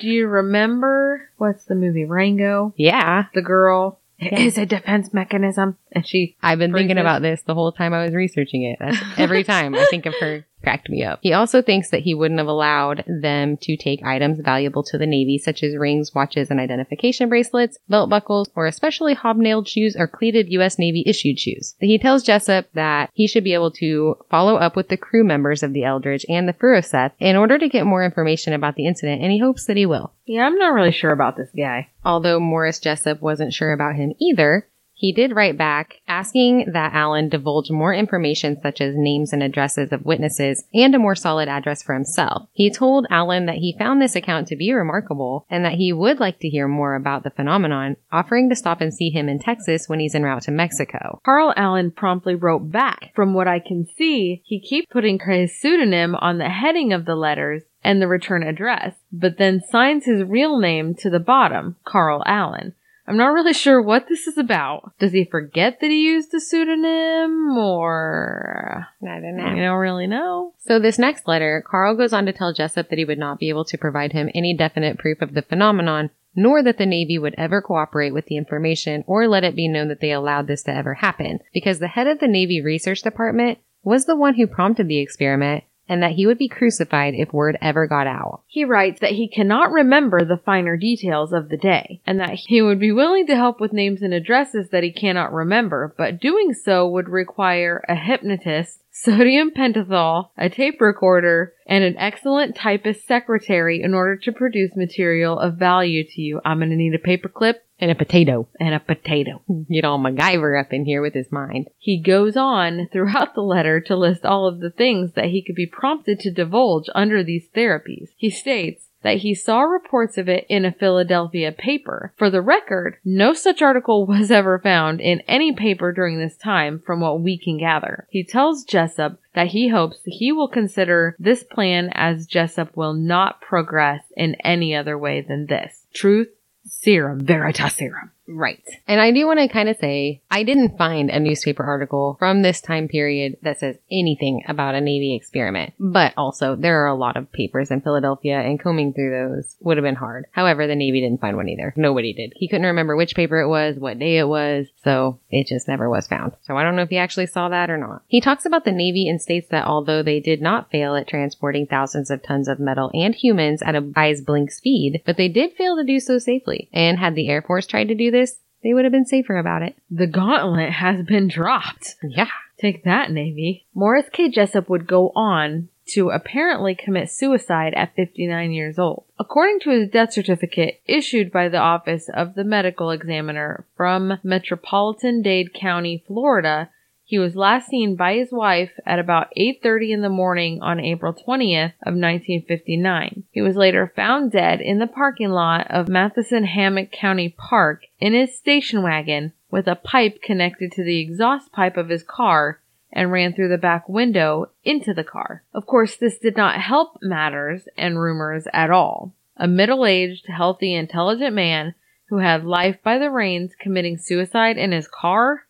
[0.00, 2.72] Do you remember what's the movie Rango?
[2.76, 3.24] yeah.
[3.34, 4.38] The girl Yeah.
[4.40, 8.02] is a defense mechanism, and she I've been thinking about this the whole time I
[8.04, 8.78] was researching it.
[8.80, 11.20] That's every time I think of her cracked me up.
[11.22, 15.06] He also thinks that he wouldn't have allowed them to take items valuable to the
[15.06, 20.08] Navy, such as rings, watches, and identification bracelets, belt buckles, or especially hobnailed shoes or
[20.08, 20.76] cleated U.S.
[20.76, 21.76] Navy issued shoes.
[21.78, 25.62] He tells Jessup that he should be able to follow up with the crew members
[25.62, 29.22] of the Eldridge and the Furuseth in order to get more information about the incident,
[29.22, 30.12] and he hopes that he will.
[30.24, 31.90] Yeah, I'm not really sure about this guy.
[32.04, 37.28] Although Morris Jessup wasn't sure about him either, he did write back asking that Allen
[37.28, 41.82] divulge more information such as names and addresses of witnesses and a more solid address
[41.82, 42.48] for himself.
[42.54, 46.18] He told Allen that he found this account to be remarkable and that he would
[46.18, 49.86] like to hear more about the phenomenon, offering to stop and see him in Texas
[49.86, 51.20] when he's en route to Mexico.
[51.24, 53.12] Carl Allen promptly wrote back.
[53.14, 57.16] From what I can see, he keeps putting his pseudonym on the heading of the
[57.16, 62.22] letters and the return address, but then signs his real name to the bottom, Carl
[62.24, 62.74] Allen.
[63.08, 64.92] I'm not really sure what this is about.
[64.98, 69.44] Does he forget that he used a pseudonym or I don't know.
[69.44, 70.54] I don't really know.
[70.58, 73.48] So this next letter, Carl goes on to tell Jessup that he would not be
[73.48, 77.34] able to provide him any definite proof of the phenomenon, nor that the Navy would
[77.38, 80.74] ever cooperate with the information or let it be known that they allowed this to
[80.74, 84.88] ever happen, because the head of the Navy Research Department was the one who prompted
[84.88, 88.42] the experiment and that he would be crucified if word ever got out.
[88.46, 92.62] He writes that he cannot remember the finer details of the day, and that he
[92.62, 96.52] would be willing to help with names and addresses that he cannot remember, but doing
[96.52, 103.82] so would require a hypnotist, sodium pentothal, a tape recorder, and an excellent typist secretary
[103.82, 106.40] in order to produce material of value to you.
[106.44, 108.48] I'm gonna need a paperclip And a potato.
[108.58, 109.42] and a potato.
[109.70, 111.68] Get all MacGyver up in here with his mind.
[111.78, 115.56] He goes on throughout the letter to list all of the things that he could
[115.56, 118.08] be prompted to divulge under these therapies.
[118.16, 122.12] He states that he saw reports of it in a Philadelphia paper.
[122.16, 126.82] For the record, no such article was ever found in any paper during this time
[126.84, 128.08] from what we can gather.
[128.10, 133.40] He tells Jessup that he hopes he will consider this plan as Jessup will not
[133.40, 135.86] progress in any other way than this.
[135.94, 136.28] Truth,
[136.66, 138.10] serum, veritaserum.
[138.28, 138.64] Right.
[138.86, 142.42] And I do want to kind of say, I didn't find a newspaper article from
[142.42, 145.74] this time period that says anything about a Navy experiment.
[145.78, 149.76] But also, there are a lot of papers in Philadelphia, and combing through those would
[149.76, 150.26] have been hard.
[150.32, 151.72] However, the Navy didn't find one either.
[151.76, 152.32] Nobody did.
[152.36, 155.88] He couldn't remember which paper it was, what day it was, so it just never
[155.88, 156.32] was found.
[156.42, 158.02] So I don't know if he actually saw that or not.
[158.08, 161.66] He talks about the Navy and states that although they did not fail at transporting
[161.66, 165.52] thousands of tons of metal and humans at a eyes blink speed, but they did
[165.52, 166.68] fail to do so safely.
[166.72, 169.62] And had the Air Force tried to do this, they would have been safer about
[169.62, 169.76] it.
[169.90, 171.96] The gauntlet has been dropped.
[172.02, 172.28] Yeah.
[172.58, 173.66] Take that, Navy.
[173.74, 174.30] Morris K.
[174.30, 179.04] Jessup would go on to apparently commit suicide at 59 years old.
[179.18, 185.22] According to his death certificate issued by the Office of the Medical Examiner from Metropolitan
[185.22, 186.70] Dade County, Florida,
[187.08, 191.14] he was last seen by his wife at about 8:30 in the morning on April
[191.14, 193.22] 20th of 1959.
[193.30, 198.12] He was later found dead in the parking lot of Matheson Hammock County Park in
[198.12, 202.60] his station wagon with a pipe connected to the exhaust pipe of his car
[202.92, 205.44] and ran through the back window into the car.
[205.54, 209.12] Of course, this did not help matters and rumors at all.
[209.36, 214.88] A middle-aged, healthy, intelligent man who had life by the reins committing suicide in his
[214.88, 215.44] car?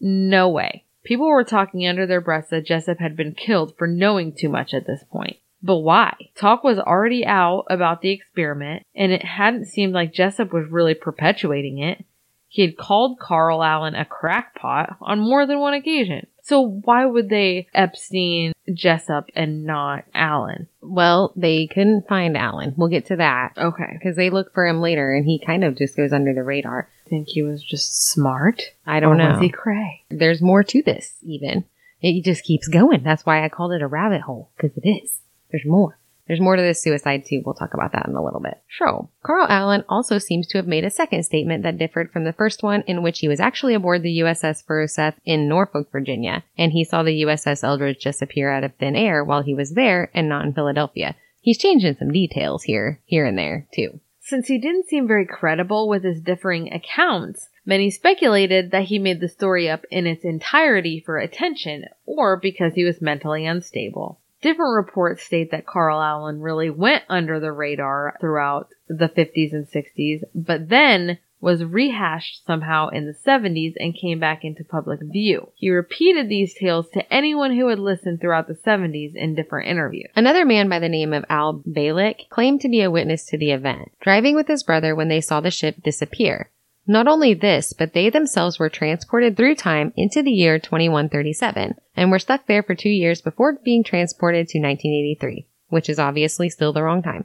[0.00, 0.82] No way.
[1.06, 4.74] People were talking under their breaths that Jessup had been killed for knowing too much
[4.74, 5.36] at this point.
[5.62, 6.14] But why?
[6.34, 10.94] Talk was already out about the experiment, and it hadn't seemed like Jessup was really
[10.94, 12.04] perpetuating it.
[12.48, 16.26] He had called Carl Allen a crackpot on more than one occasion.
[16.46, 20.68] So why would they Epstein Jessup and not Allen?
[20.80, 22.72] Well, they couldn't find Allen.
[22.76, 23.54] We'll get to that.
[23.58, 23.98] Okay.
[23.98, 26.88] Because they look for him later and he kind of just goes under the radar.
[27.08, 28.62] Think he was just smart?
[28.86, 29.30] I don't or know.
[29.32, 30.04] Was he cray?
[30.08, 31.64] There's more to this, even.
[32.00, 33.02] It just keeps going.
[33.02, 35.18] That's why I called it a rabbit hole, because it is.
[35.50, 35.98] There's more.
[36.26, 37.42] There's more to this suicide too.
[37.44, 38.60] We'll talk about that in a little bit.
[38.78, 42.32] So, Carl Allen also seems to have made a second statement that differed from the
[42.32, 46.72] first one in which he was actually aboard the USS Furuseth in Norfolk, Virginia, and
[46.72, 50.28] he saw the USS Eldridge disappear out of thin air while he was there and
[50.28, 51.14] not in Philadelphia.
[51.40, 54.00] He's changing some details here, here and there, too.
[54.18, 59.20] Since he didn't seem very credible with his differing accounts, many speculated that he made
[59.20, 64.18] the story up in its entirety for attention or because he was mentally unstable.
[64.46, 69.66] Different reports state that Carl Allen really went under the radar throughout the 50s and
[69.66, 75.48] 60s, but then was rehashed somehow in the 70s and came back into public view.
[75.56, 80.12] He repeated these tales to anyone who would listen throughout the 70s in different interviews.
[80.14, 83.50] Another man by the name of Al Bielek claimed to be a witness to the
[83.50, 86.50] event, driving with his brother when they saw the ship disappear.
[86.86, 92.10] Not only this, but they themselves were transported through time into the year 2137 and
[92.10, 96.72] were stuck there for two years before being transported to 1983, which is obviously still
[96.72, 97.24] the wrong time.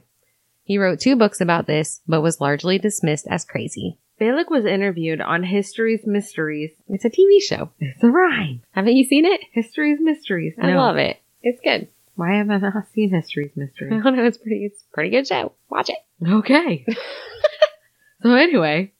[0.64, 3.98] He wrote two books about this, but was largely dismissed as crazy.
[4.20, 6.70] Bielek was interviewed on History's Mysteries.
[6.88, 7.70] It's a TV show.
[7.78, 8.62] It's a rhyme.
[8.72, 9.40] Haven't you seen it?
[9.52, 10.54] History's Mysteries.
[10.60, 11.18] I love it.
[11.42, 11.88] It's good.
[12.14, 13.92] Why have I not seen History's Mysteries?
[13.96, 14.24] I don't know.
[14.24, 14.64] It's pretty.
[14.64, 15.52] It's a pretty good show.
[15.70, 15.98] Watch it.
[16.26, 16.86] Okay.
[18.22, 18.92] so anyway,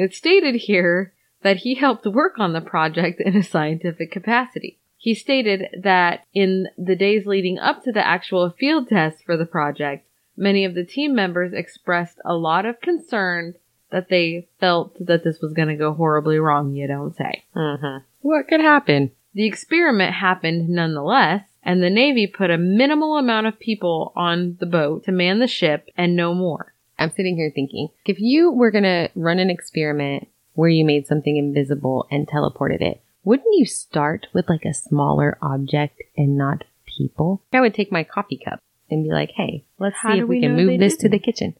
[0.00, 4.78] it's stated here that he helped work on the project in a scientific capacity.
[4.96, 9.46] He stated that in the days leading up to the actual field test for the
[9.46, 13.54] project, many of the team members expressed a lot of concern
[13.90, 17.44] that they felt that this was going to go horribly wrong, you don't say.
[17.56, 18.04] Mm-hmm.
[18.20, 19.10] What could happen?
[19.34, 24.66] The experiment happened nonetheless, and the Navy put a minimal amount of people on the
[24.66, 26.74] boat to man the ship and no more.
[27.00, 31.06] I'm sitting here thinking, if you were going to run an experiment where you made
[31.06, 36.64] something invisible and teleported it, wouldn't you start with like a smaller object and not
[36.84, 37.42] people?
[37.52, 38.60] I would take my coffee cup
[38.90, 41.12] and be like, hey, let's How see if we, we can move this to didn't?
[41.12, 41.54] the kitchen.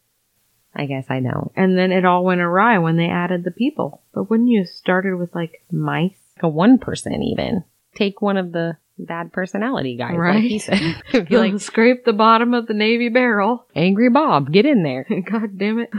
[0.74, 1.50] I guess I don't.
[1.57, 4.03] And then it all went awry when they added the people.
[4.12, 6.12] But wouldn't you have started with like mice?
[6.37, 7.64] Like a one person even.
[7.94, 11.02] Take one of the bad personality guys, like he Right.
[11.12, 11.28] said.
[11.28, 13.66] be like, scrape the bottom of the Navy barrel.
[13.74, 15.06] Angry Bob, get in there.
[15.30, 15.90] God damn it.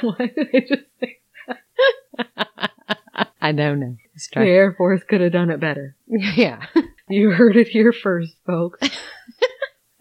[0.00, 1.18] Why did I just say
[3.40, 3.96] I don't know.
[4.34, 5.94] The Air Force could have done it better?
[6.08, 6.64] yeah.
[7.08, 8.80] You heard it here first, folks.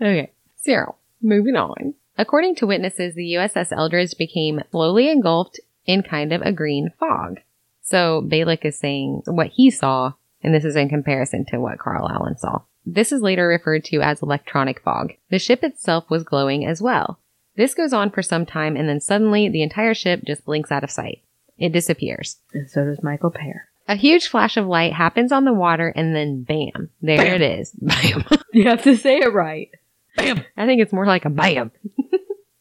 [0.02, 0.32] Okay.
[0.58, 1.94] Cyril, moving on.
[2.18, 7.40] According to witnesses, the USS Eldridge became slowly engulfed in kind of a green fog.
[7.82, 10.14] So Bielek is saying what he saw,
[10.44, 12.62] and this is in comparison to what Carl Allen saw.
[12.86, 15.14] This is later referred to as electronic fog.
[15.30, 17.20] The ship itself was glowing as well.
[17.56, 20.84] This goes on for some time, and then suddenly the entire ship just blinks out
[20.84, 21.24] of sight.
[21.58, 22.38] It disappears.
[22.54, 23.56] And so does Michael Paré.
[23.90, 27.42] A huge flash of light happens on the water, and then bam, there Bam.
[27.42, 27.72] it is.
[27.82, 28.26] Bam.
[28.54, 29.70] You have to say it right.
[30.18, 30.44] Bam.
[30.56, 31.72] I think it's more like a bam.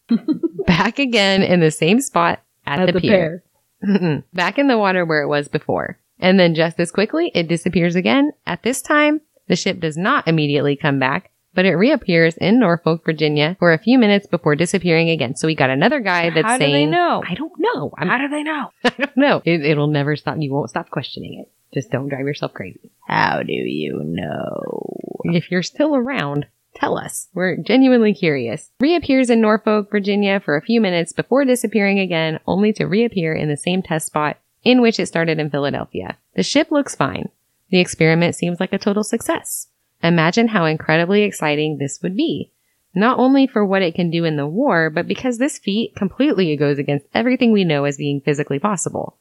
[0.67, 3.43] Back again in the same spot at, At the, the pier.
[3.83, 4.25] pair.
[4.33, 5.99] Back in the water where it was before.
[6.19, 8.33] And then just as quickly, it disappears again.
[8.47, 13.05] At this time, the ship does not immediately come back, but it reappears in Norfolk,
[13.05, 15.37] Virginia for a few minutes before disappearing again.
[15.37, 17.23] So we got another guy that's How do saying, they know?
[17.27, 17.93] I don't know.
[17.97, 18.71] I'm, How do they know?
[18.85, 19.43] I don't know.
[19.45, 20.37] It, it'll never stop.
[20.39, 21.53] You won't stop questioning it.
[21.75, 22.91] Just don't drive yourself crazy.
[23.07, 25.21] How do you know?
[25.25, 27.29] If you're still around, tell us.
[27.35, 28.71] We're genuinely curious.
[28.81, 33.49] Reappears in Norfolk, Virginia for a few minutes before disappearing again, only to reappear in
[33.49, 36.17] the same test spot in which it started in Philadelphia.
[36.35, 37.29] The ship looks fine.
[37.71, 39.69] The experiment seems like a total success.
[40.03, 42.51] Imagine how incredibly exciting this would be.
[42.93, 46.57] Not only for what it can do in the war, but because this feat completely
[46.57, 49.17] goes against everything we know as being physically possible.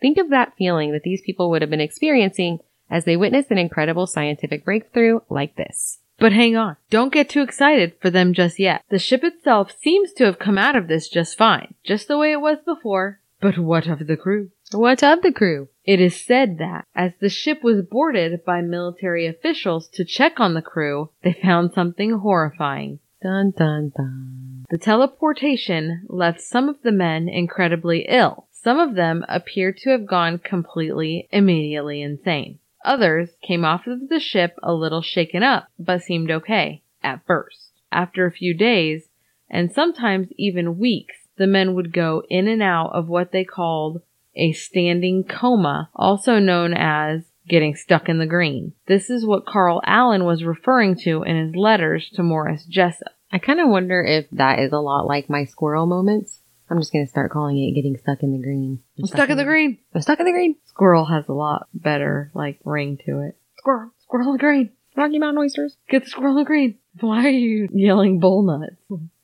[0.00, 3.58] Think of that feeling that these people would have been experiencing as they witnessed an
[3.58, 5.98] incredible scientific breakthrough like this.
[6.18, 6.76] But hang on.
[6.88, 8.82] Don't get too excited for them just yet.
[8.88, 12.32] The ship itself seems to have come out of this just fine, just the way
[12.32, 13.20] it was before.
[13.42, 14.52] But what of the crew?
[14.72, 15.68] What of the crew?
[15.84, 20.54] It is said that as the ship was boarded by military officials to check on
[20.54, 22.98] the crew, they found something horrifying.
[23.22, 24.64] Dun dun dun.
[24.68, 28.48] The teleportation left some of the men incredibly ill.
[28.50, 32.58] Some of them appeared to have gone completely, immediately insane.
[32.84, 37.70] Others came off of the ship a little shaken up, but seemed okay at first.
[37.92, 39.10] After a few days,
[39.48, 44.02] and sometimes even weeks, the men would go in and out of what they called
[44.36, 48.72] a standing coma, also known as getting stuck in the green.
[48.86, 53.12] This is what Carl Allen was referring to in his letters to Morris Jessup.
[53.32, 56.40] I kind of wonder if that is a lot like my squirrel moments.
[56.68, 58.80] I'm just going to start calling it getting stuck in the green.
[58.98, 59.78] I'm stuck in the green.
[59.94, 60.56] I'm stuck in the green.
[60.64, 63.36] Squirrel has a lot better, like, ring to it.
[63.58, 64.70] Squirrel, squirrel in the green.
[64.96, 65.76] Rocky Mountain oysters.
[65.88, 66.78] Get the squirrel in the green.
[67.00, 68.76] Why are you yelling bull nuts?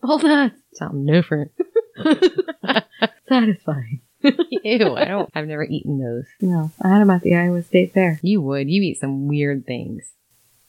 [0.03, 0.61] Bull nuts.
[0.75, 1.53] Something different.
[3.29, 4.02] Satisfying.
[4.23, 6.27] Ew, I don't, I've never eaten those.
[6.41, 8.21] No, I had them at the Iowa State Fair.
[8.23, 8.69] You would.
[8.71, 10.05] You eat some weird things.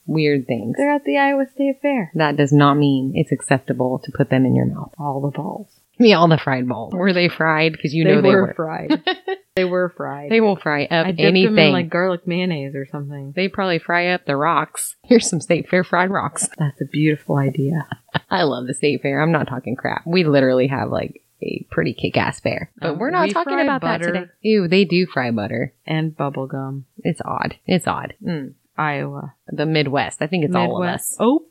[0.06, 0.76] Weird things.
[0.78, 2.12] They're at the Iowa State Fair.
[2.16, 4.94] That does not mean it's acceptable to put them in your mouth.
[5.00, 5.68] All the balls.
[6.00, 6.94] Me, all the fried balls.
[6.94, 7.72] Were they fried?
[7.74, 8.54] Because you know they, were.
[8.56, 9.04] fried.
[9.56, 10.32] they were fried.
[10.32, 11.56] They will fry up I dipped anything.
[11.56, 13.32] them in like garlic mayonnaise or something.
[13.36, 14.96] they probably fry up the rocks.
[15.04, 16.50] Here's some state fair fried rocks.
[16.58, 17.88] That's a beautiful idea.
[18.30, 19.22] I love the state fair.
[19.22, 20.02] I'm not talking crap.
[20.06, 22.72] We literally have like a pretty kick ass fair.
[22.80, 24.26] But Um, we're not we talking about that today.
[24.42, 25.74] Ew, they do fry butter.
[25.86, 26.86] And bubble gum.
[27.00, 27.56] It's odd.
[27.66, 28.14] It's odd.
[28.26, 28.54] Mm.
[28.78, 29.34] Iowa.
[29.48, 30.22] The Midwest.
[30.22, 31.16] I think it's all of us.
[31.20, 31.46] Oh,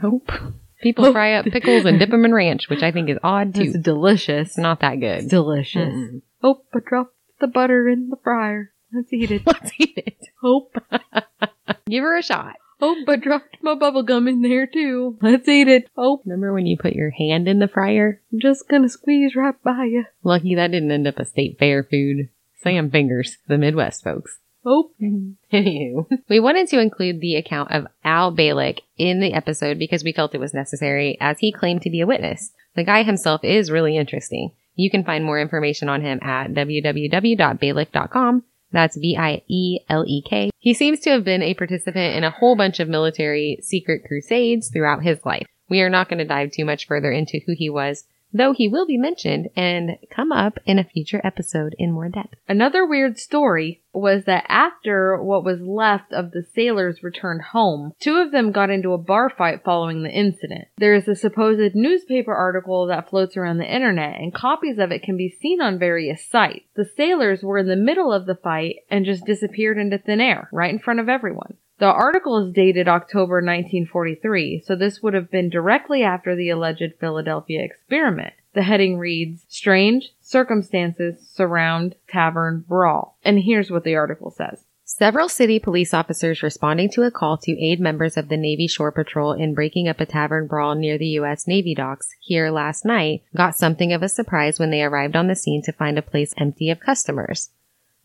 [0.00, 0.30] Hope.
[0.82, 3.72] People fry up pickles and dip them in ranch, which I think is odd it's
[3.74, 3.78] too.
[3.80, 4.48] delicious.
[4.50, 5.30] It's not that It's good.
[5.30, 5.94] delicious.
[5.94, 6.22] Mm-mm.
[6.42, 8.72] Oh, I dropped the butter in the fryer.
[8.92, 9.42] Let's eat it.
[9.46, 10.18] Let's eat it.
[10.40, 10.74] Hope.
[11.86, 12.56] Give her a shot.
[12.82, 15.16] Oh, Hope I dropped my bubble gum in there too.
[15.22, 15.88] Let's eat it.
[15.96, 18.20] Oh, Remember when you put your hand in the fryer?
[18.32, 20.04] I'm just gonna squeeze right by you.
[20.24, 22.28] Lucky that didn't end up a state fair food.
[22.60, 24.38] Sam fingers, the Midwest folks.
[24.64, 24.90] Oh,
[25.52, 30.12] Anywho, we wanted to include the account of Al Bielek in the episode because we
[30.12, 32.52] felt it was necessary as he claimed to be a witness.
[32.74, 34.52] The guy himself is really interesting.
[34.74, 38.42] You can find more information on him at www.bielek.com.
[38.72, 40.50] That's B-I-E-L-E-K.
[40.58, 44.70] He seems to have been a participant in a whole bunch of military secret crusades
[44.70, 45.46] throughout his life.
[45.68, 48.68] We are not going to dive too much further into who he was, though he
[48.68, 52.34] will be mentioned and come up in a future episode in more depth.
[52.48, 58.16] Another weird story was that after what was left of the sailors returned home, two
[58.16, 60.66] of them got into a bar fight following the incident.
[60.78, 65.02] There is a supposed newspaper article that floats around the internet, and copies of it
[65.02, 66.64] can be seen on various sites.
[66.74, 70.48] The sailors were in the middle of the fight and just disappeared into thin air,
[70.52, 71.54] right in front of everyone.
[71.78, 76.94] The article is dated October 1943, so this would have been directly after the alleged
[77.00, 78.34] Philadelphia experiment.
[78.54, 83.16] The heading reads, Strange Circumstances Surround Tavern Brawl.
[83.24, 84.64] And here's what the article says.
[84.84, 88.92] Several city police officers responding to a call to aid members of the Navy Shore
[88.92, 91.48] Patrol in breaking up a tavern brawl near the U.S.
[91.48, 95.34] Navy docks here last night got something of a surprise when they arrived on the
[95.34, 97.50] scene to find a place empty of customers.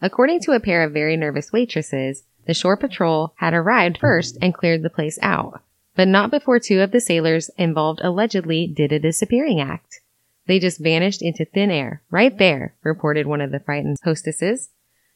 [0.01, 4.53] According to a pair of very nervous waitresses, the Shore Patrol had arrived first and
[4.53, 5.61] cleared the place out,
[5.95, 9.99] but not before two of the sailors involved allegedly did a disappearing act.
[10.47, 14.69] They just vanished into thin air, right there, reported one of the frightened hostesses.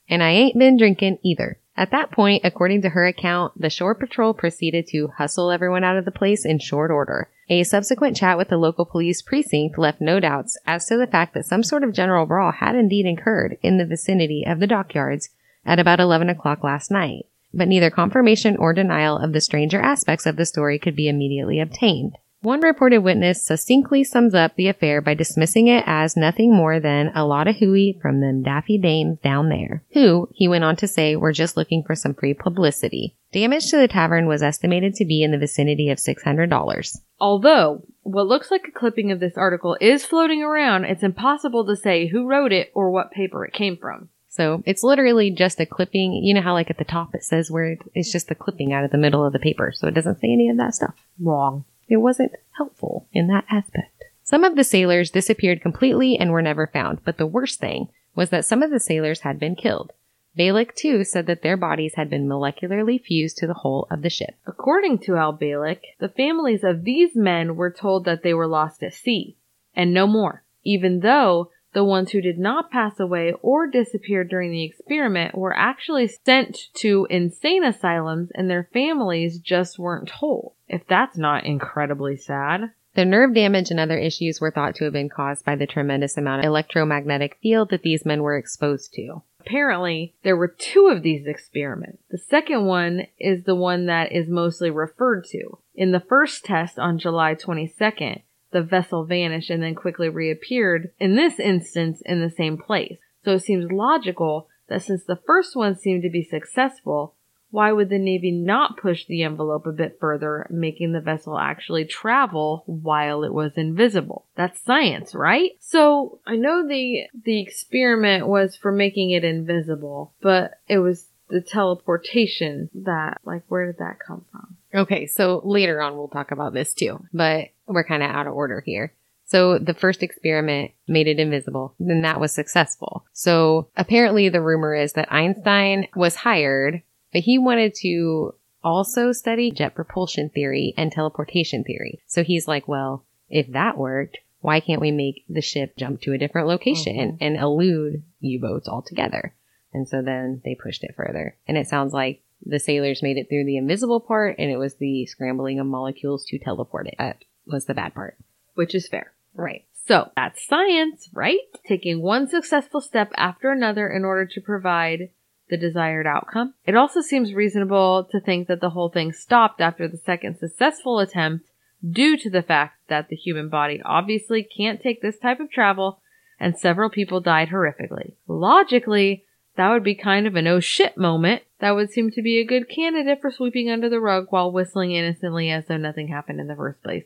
[0.10, 1.58] And I ain't been drinking either.
[1.78, 5.98] At that point, according to her account, the shore patrol proceeded to hustle everyone out
[5.98, 7.30] of the place in short order.
[7.50, 11.34] A subsequent chat with the local police precinct left no doubts as to the fact
[11.34, 15.30] that some sort of general brawl had indeed occurred in the vicinity of the dockyards
[15.66, 17.26] at about 11 o'clock last night.
[17.54, 21.60] But neither confirmation or denial of the stranger aspects of the story could be immediately
[21.60, 22.18] obtained.
[22.44, 27.12] One reported witness succinctly sums up the affair by dismissing it as nothing more than
[27.14, 30.88] a lot of hooey from them daffy dames down there, who, he went on to
[30.88, 33.16] say, were just looking for some free publicity.
[33.32, 36.98] Damage to the tavern was estimated to be in the vicinity of $600.
[37.20, 41.76] Although, what looks like a clipping of this article is floating around, it's impossible to
[41.76, 44.10] say who wrote it or what paper it came from.
[44.32, 46.14] So it's literally just a clipping.
[46.14, 48.72] You know how like at the top it says where it, it's just the clipping
[48.72, 49.74] out of the middle of the paper.
[49.76, 50.96] So it doesn't say any of that stuff.
[51.20, 51.66] Wrong.
[51.90, 54.06] It wasn't helpful in that aspect.
[54.24, 58.30] Some of the sailors disappeared completely and were never found, but the worst thing was
[58.30, 59.92] that some of the sailors had been killed.
[60.40, 64.10] Bielek too said that their bodies had been molecularly fused to the hull of the
[64.10, 64.36] ship.
[64.48, 68.82] According to Al Bielek, the families of these men were told that they were lost
[68.82, 69.36] at sea,
[69.76, 74.52] and no more, even though the ones who did not pass away or disappear during
[74.52, 80.54] the experiment were actually sent to insane asylums and their families just weren't told.
[80.68, 82.72] If that's not incredibly sad.
[82.94, 86.18] The nerve damage and other issues were thought to have been caused by the tremendous
[86.18, 89.22] amount of electromagnetic field that these men were exposed to.
[89.40, 92.04] Apparently, there were two of these experiments.
[92.12, 95.58] The second one is the one that is mostly referred to.
[95.74, 98.22] In the first test on July 22nd,
[98.52, 103.00] the vessel vanished and then quickly reappeared, in this instance in the same place.
[103.24, 107.16] So it seems logical that since the first one seemed to be successful,
[107.52, 111.86] why would the Navy not push the envelope a bit further, making the vessel actually
[111.86, 114.26] travel while it was invisible?
[114.36, 115.52] That's science, right?
[115.60, 121.42] So I know the the experiment was for making it invisible, but it was the
[121.42, 124.56] teleportation that like where did that come from?
[124.74, 128.34] Okay, so later on we'll talk about this too, but we're kind of out of
[128.34, 128.94] order here.
[129.26, 133.06] So the first experiment made it invisible, Then that was successful.
[133.14, 136.82] So apparently the rumor is that Einstein was hired,
[137.14, 142.00] but he wanted to also study jet propulsion theory and teleportation theory.
[142.08, 146.14] So he's like, well, if that worked, why can't we make the ship jump to
[146.14, 147.18] a different location Mhm.
[147.22, 149.34] and elude U-boats altogether?
[149.74, 151.38] And so then they pushed it further.
[151.48, 154.76] And it sounds like the sailors made it through the invisible part and it was
[154.76, 156.96] the scrambling of molecules to teleport it.
[156.98, 158.18] That was the bad part.
[158.56, 159.12] Which is fair.
[159.34, 159.66] Right.
[159.88, 161.40] So that's science, right?
[161.68, 165.10] Taking one successful step after another in order to provide
[165.50, 166.54] the desired outcome.
[166.66, 171.00] It also seems reasonable to think that the whole thing stopped after the second successful
[171.00, 171.50] attempt
[171.88, 176.00] due to the fact that the human body obviously can't take this type of travel
[176.40, 178.14] and several people died horrifically.
[178.28, 179.26] Logically,
[179.58, 181.44] that would be kind of an oh shit moment.
[181.60, 184.92] That would seem to be a good candidate for sweeping under the rug while whistling
[184.92, 187.04] innocently as though nothing happened in the first place.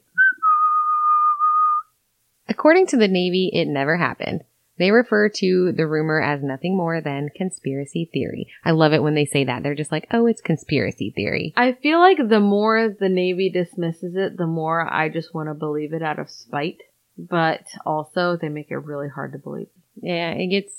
[2.48, 4.44] According to the Navy, it never happened.
[4.78, 8.48] They refer to the rumor as nothing more than conspiracy theory.
[8.64, 9.64] I love it when they say that.
[9.64, 11.54] They're just like, oh, it's conspiracy theory.
[11.56, 15.54] I feel like the more the Navy dismisses it, the more I just want to
[15.54, 16.82] believe it out of spite.
[17.18, 19.70] But also, they make it really hard to believe.
[19.96, 20.74] Yeah, it gets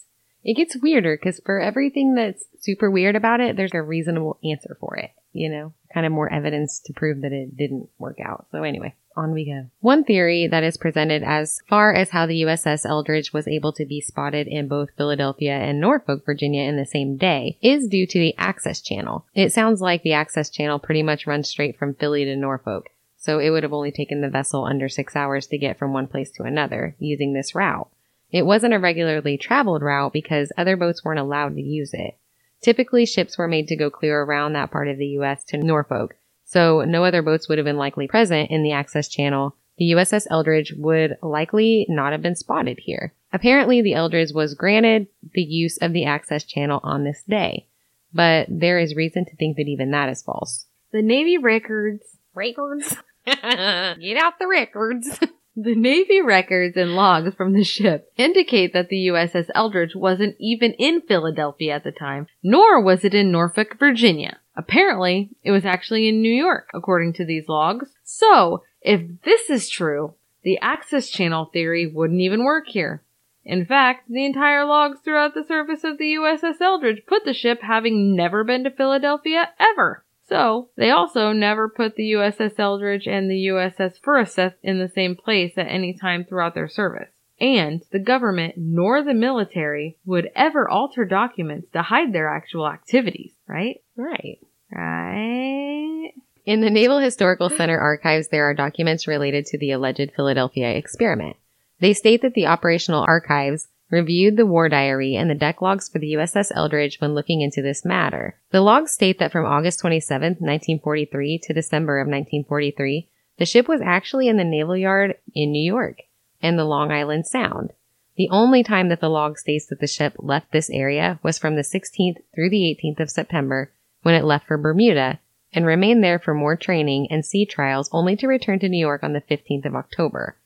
[0.44, 4.76] it gets weirder because for everything that's super weird about it, there's a reasonable answer
[4.78, 5.10] for it.
[5.32, 8.46] You know, kind of more evidence to prove that it didn't work out.
[8.52, 9.66] So anyway, on we go.
[9.80, 13.84] One theory that is presented as far as how the USS Eldridge was able to
[13.84, 18.18] be spotted in both Philadelphia and Norfolk, Virginia in the same day is due to
[18.18, 19.26] the access channel.
[19.34, 22.90] It sounds like the access channel pretty much runs straight from Philly to Norfolk.
[23.16, 26.06] So it would have only taken the vessel under six hours to get from one
[26.06, 27.88] place to another using this route.
[28.30, 32.16] It wasn't a regularly traveled route because other boats weren't allowed to use it.
[32.60, 35.44] Typically, ships were made to go clear around that part of the U.S.
[35.44, 39.54] to Norfolk, so no other boats would have been likely present in the access channel.
[39.76, 43.12] The USS Eldridge would likely not have been spotted here.
[43.32, 47.66] Apparently, the Eldridge was granted the use of the access channel on this day,
[48.14, 50.64] but there is reason to think that even that is false.
[50.92, 52.94] The Navy records, Records?
[53.26, 55.18] Get out the records.
[55.56, 60.72] the Navy records and logs from the ship indicate that the USS Eldridge wasn't even
[60.74, 64.38] in Philadelphia at the time, nor was it in Norfolk, Virginia.
[64.56, 67.90] Apparently, it was actually in New York, according to these logs.
[68.04, 73.02] So, if this is true, the access channel theory wouldn't even work here.
[73.44, 77.60] In fact, the entire logs throughout the surface of the USS Eldridge put the ship
[77.62, 80.04] having never been to Philadelphia ever.
[80.28, 85.14] So, they also never put the USS Eldridge and the USS Furuseth in the same
[85.14, 87.10] place at any time throughout their service.
[87.38, 93.34] And the government nor the military would ever alter documents to hide their actual activities,
[93.46, 93.82] right?
[93.96, 94.38] Right.
[94.70, 96.12] Right?
[96.44, 101.36] In the Naval Historical Center archives, there are documents related to the alleged Philadelphia experiment.
[101.80, 105.98] They state that the operational archives reviewed the war diary and the deck logs for
[105.98, 108.38] the USS Eldridge when looking into this matter.
[108.50, 113.82] The logs state that from August 27, 1943 to December of 1943, The ship was
[113.84, 115.98] actually in the Naval Yard in New York
[116.42, 117.72] and the Long Island Sound.
[118.16, 121.54] The only time that the log states that the ship left this area was from
[121.54, 123.72] the 16th through the 18th of September
[124.06, 125.18] when it left for Bermuda
[125.52, 129.02] and remained there for more training and sea trials only to return to New York
[129.02, 130.36] on the 15th of October.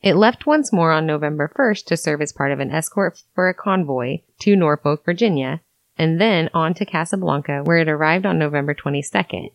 [0.00, 3.50] It left once more on November 1st to serve as part of an escort for
[3.50, 5.60] a convoy to Norfolk, Virginia,
[5.98, 9.50] and then on to Casablanca where it arrived on November 22nd.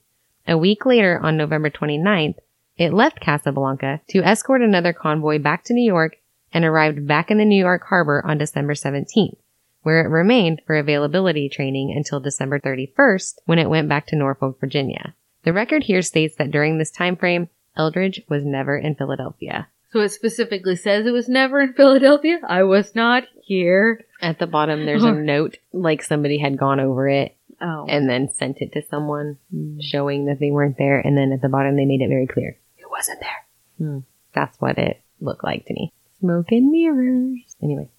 [0.47, 2.37] A week later, on November 29th,
[2.77, 6.17] it left Casablanca to escort another convoy back to New York
[6.53, 9.37] and arrived back in the New York harbor on December 17th,
[9.83, 14.59] where it remained for availability training until December 31st when it went back to Norfolk,
[14.59, 15.13] Virginia.
[15.43, 19.67] The record here states that during this time frame, Eldridge was never in Philadelphia.
[19.91, 22.39] So it specifically says it was never in Philadelphia.
[22.47, 24.05] I was not here.
[24.21, 27.85] At the bottom, there's a note like somebody had gone over it Oh.
[27.89, 29.37] and then sent it to someone
[29.81, 30.99] showing that they weren't there.
[30.99, 33.45] And then at the bottom, they made it very clear it wasn't there.
[33.87, 33.99] Hmm.
[34.33, 35.91] That's what it looked like to me.
[36.19, 37.55] Smoke and mirrors.
[37.61, 37.89] Anyway,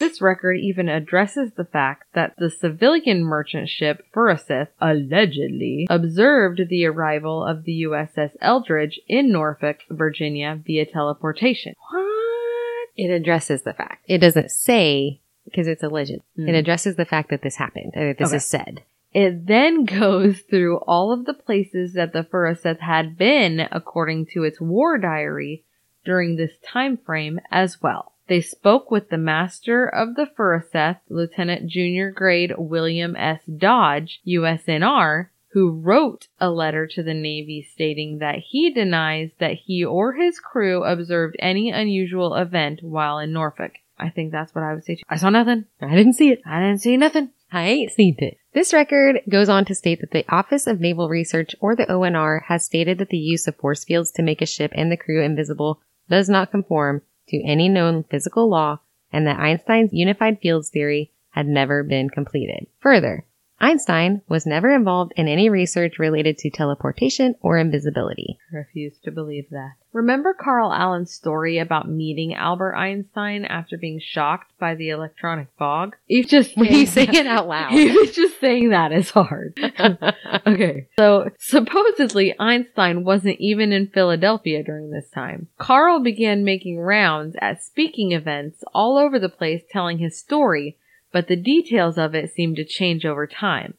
[0.00, 6.86] This record even addresses the fact that the civilian merchant ship Furuseth allegedly observed the
[6.86, 11.74] arrival of the USS Eldridge in Norfolk, Virginia via teleportation.
[11.90, 12.88] What?
[12.96, 14.04] it addresses the fact.
[14.08, 16.12] It doesn't say because it's alleged.
[16.36, 16.48] Hmm.
[16.48, 18.36] It addresses the fact that this happened or that this Okay.
[18.38, 18.82] is said.
[19.12, 24.44] It then goes through all of the places that the Furuseth had been according to
[24.44, 25.64] its war diary
[26.06, 28.12] during this time frame as well.
[28.30, 33.40] They spoke with the master of the Furuseth, Lieutenant Junior Grade William S.
[33.44, 39.84] Dodge, USNR, who wrote a letter to the Navy stating that he denies that he
[39.84, 43.72] or his crew observed any unusual event while in Norfolk.
[43.98, 45.02] I think that's what I would say too.
[45.08, 45.64] I saw nothing.
[45.80, 46.40] I didn't see it.
[46.46, 47.30] I didn't see nothing.
[47.50, 48.38] I ain't seen it.
[48.52, 52.44] This record goes on to state that the Office of Naval Research or the ONR
[52.44, 55.20] has stated that the use of force fields to make a ship and the crew
[55.20, 58.78] invisible does not conform to any known physical law
[59.12, 62.66] and that Einstein's unified fields theory had never been completed.
[62.80, 63.24] Further,
[63.60, 68.38] Einstein was never involved in any research related to teleportation or invisibility.
[68.50, 69.72] refuse to believe that.
[69.92, 75.96] Remember Carl Allen's story about meeting Albert Einstein after being shocked by the electronic fog?
[76.06, 77.72] He's just When you say saying it out loud.
[77.72, 79.58] He's just saying that is hard.
[80.46, 80.86] okay.
[80.96, 85.48] So supposedly Einstein wasn't even in Philadelphia during this time.
[85.58, 90.78] Carl began making rounds at speaking events all over the place telling his story,
[91.12, 93.74] but the details of it seemed to change over time.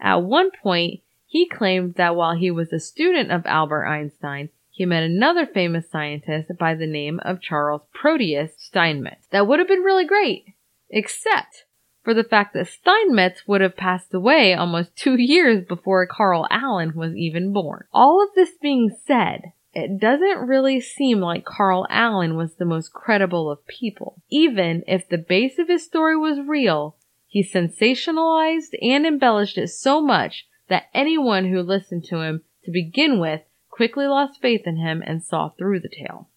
[0.00, 4.84] At one point, he claimed that while he was a student of Albert Einstein, he
[4.84, 9.26] met another famous scientist by the name of Charles Proteus Steinmetz.
[9.30, 10.54] That would have been really great,
[10.90, 11.64] except
[12.04, 16.92] for the fact that Steinmetz would have passed away almost two years before Carl Allen
[16.94, 17.84] was even born.
[17.92, 22.94] All of this being said, it doesn't really seem like Carl Allen was the most
[22.94, 24.22] credible of people.
[24.30, 26.96] Even if the base of his story was real,
[27.26, 33.20] he sensationalized and embellished it so much that anyone who listened to him to begin
[33.20, 36.30] with quickly lost faith in him and saw through the tale.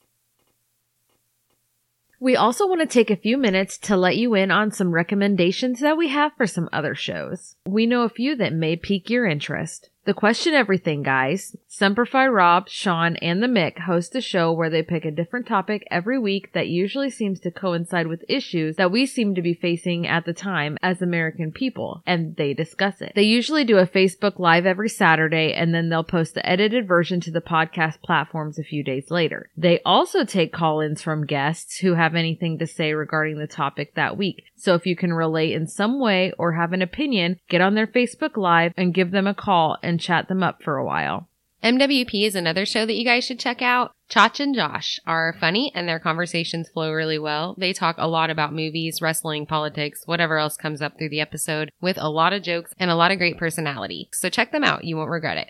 [2.19, 5.79] We also want to take a few minutes to let you in on some recommendations
[5.79, 7.55] that we have for some other shows.
[7.65, 9.89] We know a few that may pique your interest.
[10.05, 14.81] The Question Everything guys, Semperfi Rob, Sean, and the Mick host a show where they
[14.81, 19.05] pick a different topic every week that usually seems to coincide with issues that we
[19.05, 23.11] seem to be facing at the time as American people, and they discuss it.
[23.13, 27.19] They usually do a Facebook Live every Saturday, and then they'll post the edited version
[27.21, 29.49] to the podcast platforms a few days later.
[29.57, 34.17] They also take call-ins from guests who have anything to say regarding the topic that
[34.17, 34.45] week.
[34.55, 37.85] So if you can relate in some way or have an opinion, get on their
[37.85, 41.27] Facebook Live and give them a call and chat them up for a while.
[41.61, 43.91] MWP is another show that you guys should check out.
[44.09, 47.53] Chach and Josh are funny and their conversations flow really well.
[47.57, 51.69] They talk a lot about movies, wrestling, politics, whatever else comes up through the episode
[51.81, 54.07] with a lot of jokes and a lot of great personality.
[54.13, 54.85] So check them out.
[54.85, 55.49] You won't regret it.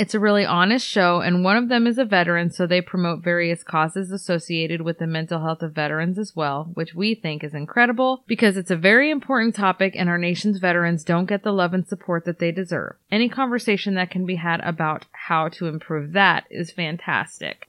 [0.00, 3.22] It's a really honest show, and one of them is a veteran, so they promote
[3.22, 7.52] various causes associated with the mental health of veterans as well, which we think is
[7.52, 11.74] incredible because it's a very important topic and our nation's veterans don't get the love
[11.74, 12.94] and support that they deserve.
[13.12, 17.68] Any conversation that can be had about how to improve that is fantastic.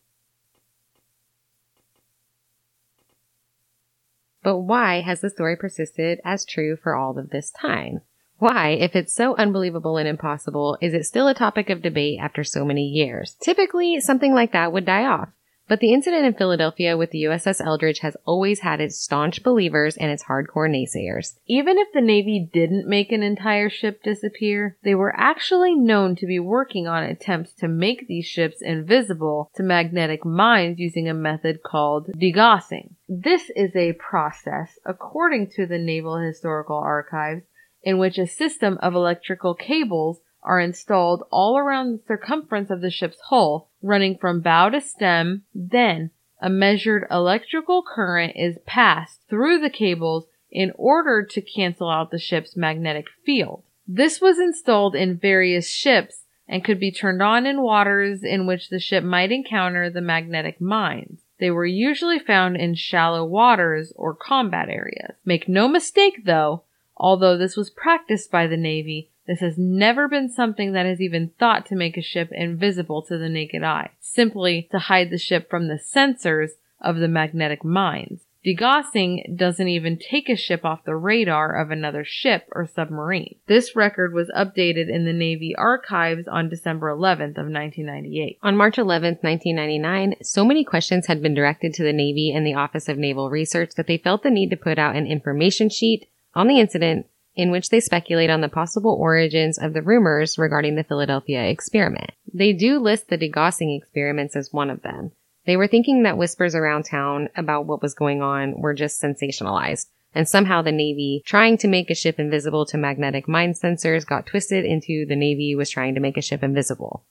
[4.41, 8.03] But why has the story persisted as true for all of this time?
[8.41, 12.43] Why, if it's so unbelievable and impossible, is it still a topic of debate after
[12.43, 13.35] so many years?
[13.39, 15.29] Typically, something like that would die off.
[15.67, 19.95] But the incident in Philadelphia with the USS Eldridge has always had its staunch believers
[19.95, 21.35] and its hardcore naysayers.
[21.45, 26.25] Even if the Navy didn't make an entire ship disappear, they were actually known to
[26.25, 31.61] be working on attempts to make these ships invisible to magnetic mines using a method
[31.61, 32.95] called degaussing.
[33.07, 37.43] This is a process, according to the Naval Historical Archives,
[37.83, 42.89] in which a system of electrical cables are installed all around the circumference of the
[42.89, 45.43] ship's hull, running from bow to stem.
[45.53, 46.11] Then,
[46.41, 52.19] a measured electrical current is passed through the cables in order to cancel out the
[52.19, 53.63] ship's magnetic field.
[53.87, 58.69] This was installed in various ships and could be turned on in waters in which
[58.69, 61.21] the ship might encounter the magnetic mines.
[61.39, 65.15] They were usually found in shallow waters or combat areas.
[65.25, 66.63] Make no mistake though,
[67.01, 71.31] although this was practiced by the Navy, this has never been something that has even
[71.39, 75.49] thought to make a ship invisible to the naked eye, simply to hide the ship
[75.49, 78.21] from the sensors of the magnetic mines.
[78.45, 83.35] Degaussing doesn't even take a ship off the radar of another ship or submarine.
[83.47, 88.39] This record was updated in the Navy archives on December 11th of 1998.
[88.41, 92.55] On March 11th, 1999, so many questions had been directed to the Navy and the
[92.55, 96.07] Office of Naval Research that they felt the need to put out an information sheet
[96.33, 100.75] on the incident in which they speculate on the possible origins of the rumors regarding
[100.75, 102.11] the Philadelphia experiment.
[102.33, 105.11] They do list the degaussing experiments as one of them.
[105.45, 109.87] They were thinking that whispers around town about what was going on were just sensationalized,
[110.13, 114.25] and somehow the Navy trying to make a ship invisible to magnetic mine sensors got
[114.25, 117.05] twisted into the Navy was trying to make a ship invisible.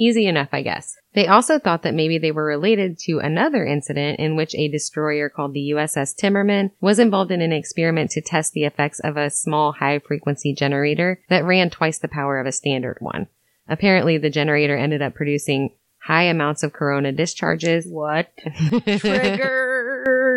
[0.00, 0.96] Easy enough, I guess.
[1.12, 5.28] They also thought that maybe they were related to another incident in which a destroyer
[5.28, 9.28] called the USS Timmerman was involved in an experiment to test the effects of a
[9.28, 13.26] small high frequency generator that ran twice the power of a standard one.
[13.68, 17.86] Apparently, the generator ended up producing high amounts of corona discharges.
[17.86, 18.32] What?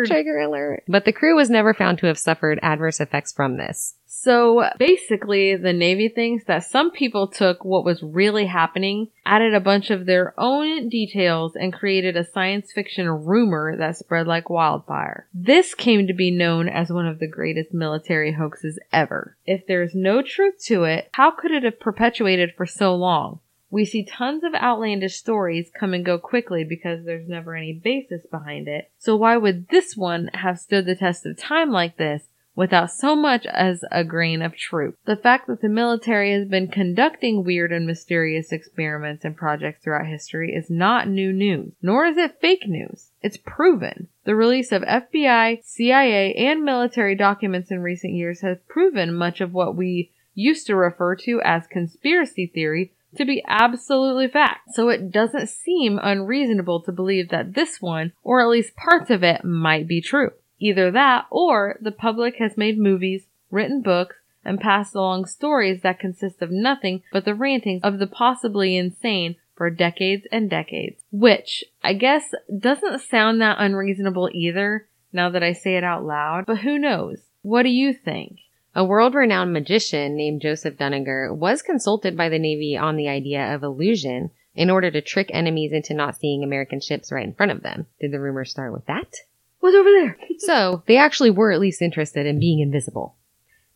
[0.06, 0.84] Trigger alert.
[0.88, 3.94] But the crew was never found to have suffered adverse effects from this.
[4.06, 9.60] So basically, the Navy thinks that some people took what was really happening, added a
[9.60, 15.26] bunch of their own details, and created a science fiction rumor that spread like wildfire.
[15.34, 19.36] This came to be known as one of the greatest military hoaxes ever.
[19.46, 23.40] If there's no truth to it, how could it have perpetuated for so long?
[23.74, 28.24] We see tons of outlandish stories come and go quickly because there's never any basis
[28.24, 28.88] behind it.
[28.98, 33.16] So why would this one have stood the test of time like this without so
[33.16, 34.94] much as a grain of truth.
[35.06, 40.06] The fact that the military has been conducting weird and mysterious experiments and projects throughout
[40.06, 43.08] history is not new news, nor is it fake news.
[43.22, 44.06] It's proven.
[44.22, 49.52] The release of FBI, CIA, and military documents in recent years has proven much of
[49.52, 54.74] what we used to refer to as conspiracy theory to be absolutely fact.
[54.74, 59.22] So it doesn't seem unreasonable to believe that this one, or at least parts of
[59.22, 60.30] it, might be true.
[60.58, 65.98] Either that or the public has made movies, written books, and passed along stories that
[65.98, 71.00] consist of nothing but the rantings of the possibly insane for decades and decades.
[71.10, 72.24] Which, I guess,
[72.56, 77.20] doesn't sound that unreasonable either, now that I say it out loud, but who knows?
[77.42, 78.40] What do you think?
[78.76, 83.54] A world renowned magician named Joseph Dunninger was consulted by the Navy on the idea
[83.54, 87.52] of illusion in order to trick enemies into not seeing American ships right in front
[87.52, 87.86] of them.
[88.00, 89.14] Did the rumor start with that?
[89.60, 90.18] What's over there?
[90.38, 93.14] So they actually were at least interested in being invisible.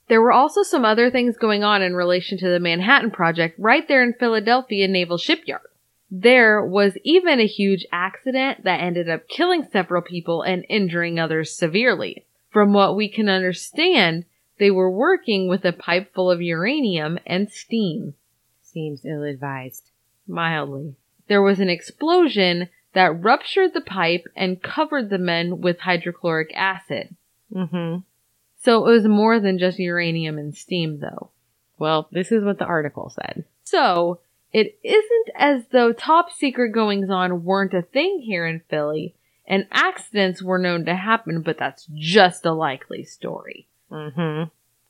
[0.08, 3.86] There were also some other things going on in relation to the Manhattan Project right
[3.86, 5.62] there in Philadelphia Naval Shipyard.
[6.10, 11.54] There was even a huge accident that ended up killing several people and injuring others
[11.54, 12.24] severely.
[12.50, 14.24] From what we can understand,
[14.58, 18.14] they were working with a pipe full of uranium and steam.
[18.62, 19.90] Seems ill advised.
[20.26, 20.94] Mildly.
[21.28, 27.14] There was an explosion that ruptured the pipe and covered the men with hydrochloric acid.
[27.52, 28.00] Mm-hmm.
[28.60, 31.30] So it was more than just uranium and steam though.
[31.78, 33.44] Well, this is what the article said.
[33.64, 34.20] So
[34.52, 39.14] it isn't as though top secret goings on weren't a thing here in Philly
[39.46, 43.66] and accidents were known to happen, but that's just a likely story.
[43.90, 44.44] Mm-hmm.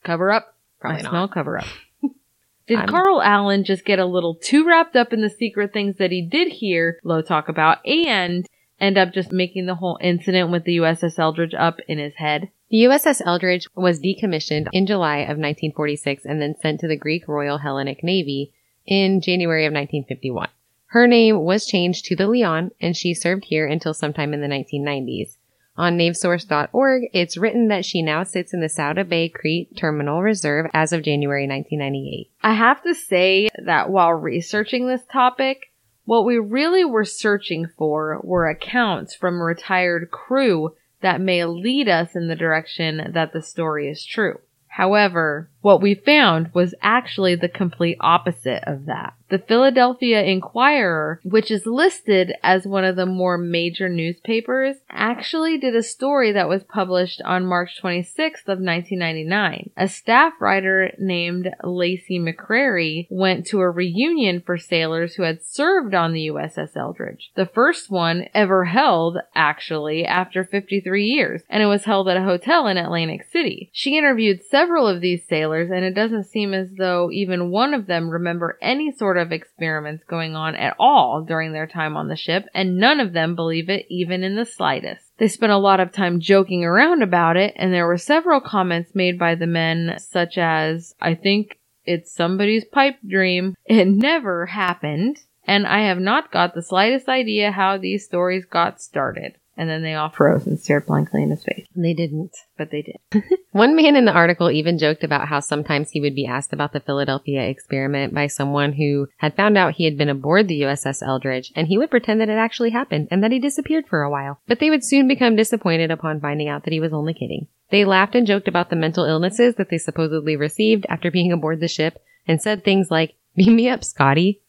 [0.05, 0.55] Cover up?
[0.81, 1.11] Probably I not.
[1.11, 1.67] smell cover up.
[2.67, 5.97] Did I'm- Carl Allen just get a little too wrapped up in the secret things
[5.97, 8.47] that he did hear Low talk about and
[8.81, 12.51] end up just making the whole incident with the USS Eldridge up in his head?
[12.71, 17.27] The USS Eldridge was decommissioned in July of 1946 and then sent to the Greek
[17.27, 18.53] Royal Hellenic Navy
[18.87, 20.49] in January of 1951.
[20.89, 24.47] Her name was changed to the Leon and she served here until sometime in the
[24.47, 25.38] 1990s.
[25.79, 30.67] On navsource.org, it's written that she now sits in the Souda Bay Crete Terminal Reserve
[30.75, 32.33] as of January 1998.
[32.43, 35.71] I have to say that while researching this topic,
[36.05, 42.17] what we really were searching for were accounts from retired crew that may lead us
[42.17, 44.41] in the direction that the story is true.
[44.67, 49.15] However, what we found was actually the complete opposite of that.
[49.31, 55.77] The Philadelphia Inquirer, which is listed as one of the more major newspapers, actually did
[55.77, 59.71] a story that was published on March 26th of 1999.
[59.77, 65.95] A staff writer named Lacey McCrary went to a reunion for sailors who had served
[65.95, 67.31] on the USS Eldridge.
[67.37, 72.23] The first one ever held, actually, after 53 years, and it was held at a
[72.23, 73.69] hotel in Atlantic City.
[73.75, 77.87] She interviewed several of these sailors, and it doesn't seem as though even one of
[77.87, 82.17] them remember any sort of experiments going on at all during their time on the
[82.17, 85.05] ship, and none of them believe it even in the slightest.
[85.19, 88.95] They spent a lot of time joking around about it, and there were several comments
[88.95, 93.57] made by the men, such as, I think it's somebody's pipe dream.
[93.67, 98.81] It never happened, and I have not got the slightest idea how these stories got
[98.81, 99.37] started.
[99.59, 101.67] And then they all froze and stared blankly in his face.
[101.75, 102.37] They didn't.
[102.57, 103.25] But they did.
[103.51, 106.73] One man in the article even joked about how sometimes he would be asked about
[106.73, 111.03] the Philadelphia experiment by someone who had found out he had been aboard the USS
[111.05, 114.11] Eldridge, and he would pretend that it actually happened and that he disappeared for a
[114.11, 114.41] while.
[114.47, 117.49] But they would soon become disappointed upon finding out that he was only kidding.
[117.71, 121.59] They laughed and joked about the mental illnesses that they supposedly received after being aboard
[121.59, 121.99] the ship
[122.29, 124.41] and said things like, Beam me up, Scotty.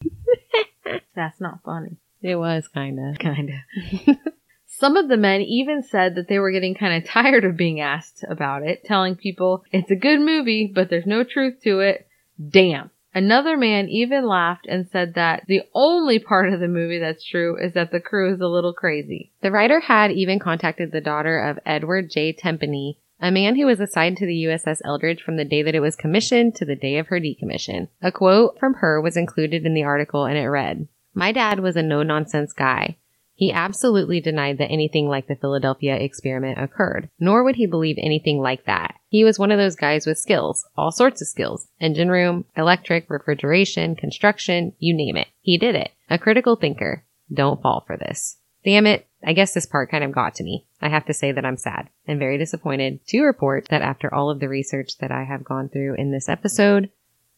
[1.16, 1.98] That's not funny.
[2.22, 3.16] It was kinda.
[3.20, 3.64] Kinda.
[4.80, 7.82] Some of the men even said that they were getting kind of tired of being
[7.82, 12.08] asked about it, telling people it's a good movie, but there's no truth to it.
[12.50, 12.90] Damn.
[13.14, 17.58] Another man even laughed and said that the only part of the movie that's true
[17.58, 19.34] is that the crew is a little crazy.
[19.42, 22.32] The writer had even contacted the daughter of Edward J.
[22.32, 25.82] Tempany, a man who was assigned to the USS Eldridge from the day that it
[25.82, 27.90] was commissioned to the day of her decommission.
[28.02, 31.76] A quote from her was included in the article and it read, My dad was
[31.76, 32.96] a no nonsense guy.
[33.40, 38.42] He absolutely denied that anything like the Philadelphia experiment occurred, nor would he believe anything
[38.42, 38.96] like that.
[39.08, 41.70] He was one of those guys with skills, all sorts of skills.
[41.80, 45.30] Engine room, electric, refrigeration, construction, you name it.
[45.40, 45.92] He did it.
[46.10, 47.06] A critical thinker.
[47.34, 48.36] Don't fall for this.
[48.66, 49.08] Damn it.
[49.26, 50.66] I guess this part kind of got to me.
[50.82, 54.30] I have to say that I'm sad and very disappointed to report that after all
[54.30, 56.90] of the research that I have gone through in this episode,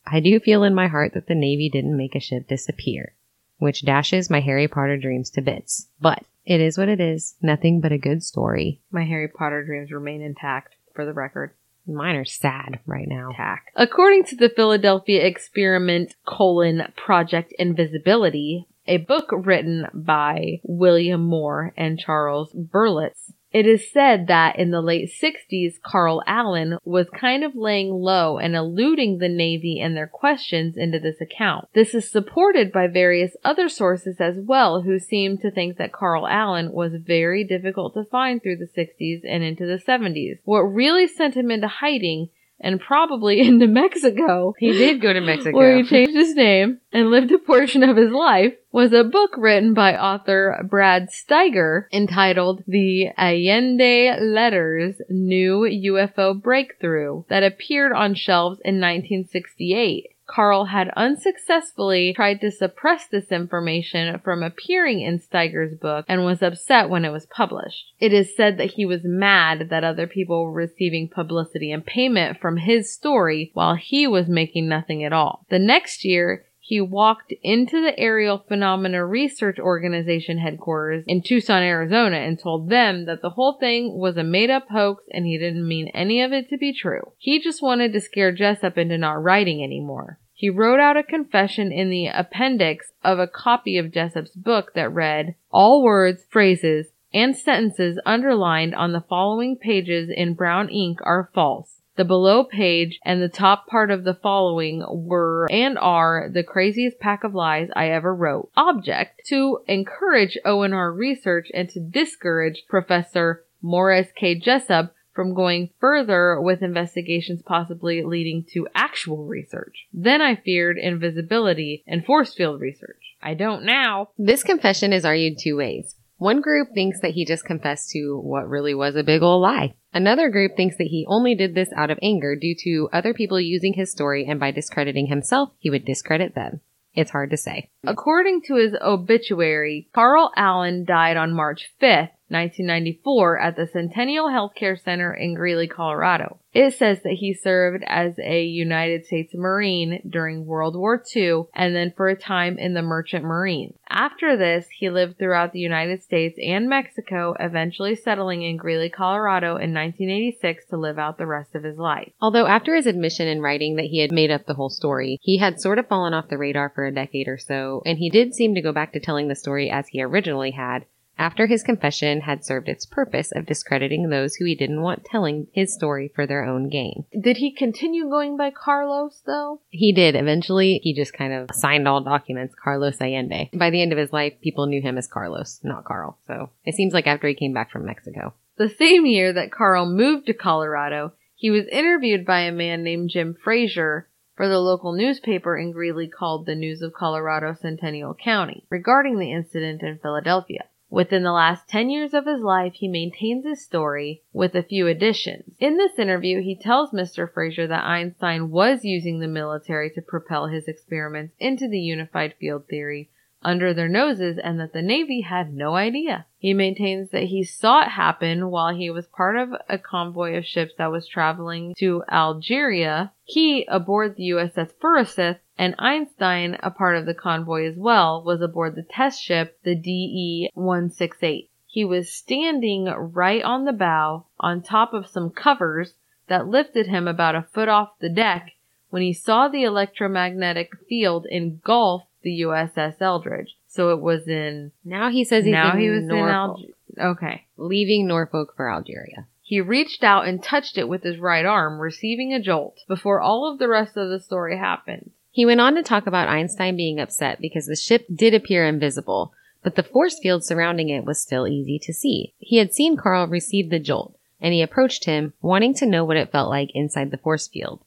[0.07, 3.13] I do feel in my heart that the Navy didn't make a ship disappear,
[3.61, 5.87] which dashes my Harry Potter dreams to bits.
[6.01, 7.35] But it is what it is.
[7.43, 8.81] Nothing but a good story.
[8.91, 11.51] My Harry Potter dreams remain intact, for the record.
[11.87, 13.31] Mine are sad right now.
[13.37, 13.71] Tack.
[13.75, 21.99] According to the Philadelphia Experiment colon Project Invisibility, a book written by William Moore and
[21.99, 27.55] Charles Berlitz, it is said that in the late 60s, Carl Allen was kind of
[27.55, 31.67] laying low and eluding the Navy and their questions into this account.
[31.73, 36.27] This is supported by various other sources as well who seem to think that Carl
[36.27, 40.39] Allen was very difficult to find through the 60s and into the 70s.
[40.45, 42.29] What really sent him into hiding
[42.61, 45.57] and probably into Mexico He did go to Mexico.
[45.57, 49.31] where he changed his name and lived a portion of his life, was a book
[49.37, 58.15] written by author Brad Steiger entitled The Allende Letters New UFO Breakthrough that appeared on
[58.15, 60.07] shelves in 1968.
[60.31, 66.41] Carl had unsuccessfully tried to suppress this information from appearing in Steiger's book and was
[66.41, 67.93] upset when it was published.
[67.99, 72.39] It is said that he was mad that other people were receiving publicity and payment
[72.39, 75.45] from his story while he was making nothing at all.
[75.49, 82.15] The next year, he walked into the Aerial Phenomena Research Organization headquarters in Tucson, Arizona,
[82.15, 85.67] and told them that the whole thing was a made up hoax and he didn't
[85.67, 87.11] mean any of it to be true.
[87.17, 90.17] He just wanted to scare Jessup into not writing anymore.
[90.33, 94.93] He wrote out a confession in the appendix of a copy of Jessup's book that
[94.93, 101.29] read, All words, phrases, and sentences underlined on the following pages in brown ink are
[101.35, 101.80] false.
[101.97, 106.99] The below page and the top part of the following were and are the craziest
[106.99, 108.49] pack of lies I ever wrote.
[108.55, 114.35] Object to encourage ONR research and to discourage Professor Morris K.
[114.35, 119.87] Jessup from going further with investigations possibly leading to actual research.
[119.93, 123.15] Then I feared invisibility and force field research.
[123.21, 124.09] I don't now.
[124.17, 125.95] This confession is argued two ways.
[126.21, 129.73] One group thinks that he just confessed to what really was a big ol' lie.
[129.91, 133.41] Another group thinks that he only did this out of anger due to other people
[133.41, 136.61] using his story and by discrediting himself, he would discredit them.
[136.93, 137.71] It's hard to say.
[137.83, 144.81] According to his obituary, Carl Allen died on March 5th, 1994 at the Centennial Healthcare
[144.81, 146.39] Center in Greeley, Colorado.
[146.53, 151.73] It says that he served as a United States Marine during World War II and
[151.73, 153.73] then for a time in the Merchant Marine.
[153.89, 159.51] After this, he lived throughout the United States and Mexico, eventually settling in Greeley, Colorado
[159.51, 162.11] in 1986 to live out the rest of his life.
[162.21, 165.37] Although after his admission in writing that he had made up the whole story, he
[165.37, 168.33] had sort of fallen off the radar for a decade or so, and he did
[168.33, 170.85] seem to go back to telling the story as he originally had,
[171.21, 175.45] after his confession had served its purpose of discrediting those who he didn't want telling
[175.53, 177.05] his story for their own gain.
[177.11, 179.61] Did he continue going by Carlos though?
[179.69, 180.15] He did.
[180.15, 183.51] Eventually, he just kind of signed all documents, Carlos Allende.
[183.53, 186.17] By the end of his life, people knew him as Carlos, not Carl.
[186.25, 188.33] So it seems like after he came back from Mexico.
[188.57, 193.11] The same year that Carl moved to Colorado, he was interviewed by a man named
[193.11, 198.65] Jim Frazier for the local newspaper in Greeley called the News of Colorado Centennial County
[198.71, 200.65] regarding the incident in Philadelphia.
[200.91, 204.87] Within the last 10 years of his life, he maintains his story with a few
[204.87, 205.55] additions.
[205.57, 207.31] In this interview, he tells Mr.
[207.31, 212.67] Fraser that Einstein was using the military to propel his experiments into the unified field
[212.67, 213.09] theory
[213.41, 216.25] under their noses and that the Navy had no idea.
[216.37, 220.45] He maintains that he saw it happen while he was part of a convoy of
[220.45, 223.13] ships that was traveling to Algeria.
[223.23, 228.41] He, aboard the USS Furuseth, and Einstein, a part of the convoy as well, was
[228.41, 231.49] aboard the test ship, the DE-168.
[231.67, 235.93] He was standing right on the bow, on top of some covers
[236.25, 238.53] that lifted him about a foot off the deck
[238.89, 243.55] when he saw the electromagnetic field engulf the USS Eldridge.
[243.67, 244.71] So it was in.
[244.83, 247.11] Now he says he's now in he was Norfolk, in Algeria.
[247.11, 247.45] Okay.
[247.55, 249.27] leaving Norfolk for Algeria.
[249.43, 253.47] He reached out and touched it with his right arm, receiving a jolt, before all
[253.51, 255.11] of the rest of the story happened.
[255.31, 259.33] He went on to talk about Einstein being upset because the ship did appear invisible,
[259.63, 262.33] but the force field surrounding it was still easy to see.
[262.37, 266.17] He had seen Carl receive the jolt, and he approached him, wanting to know what
[266.17, 267.81] it felt like inside the force field.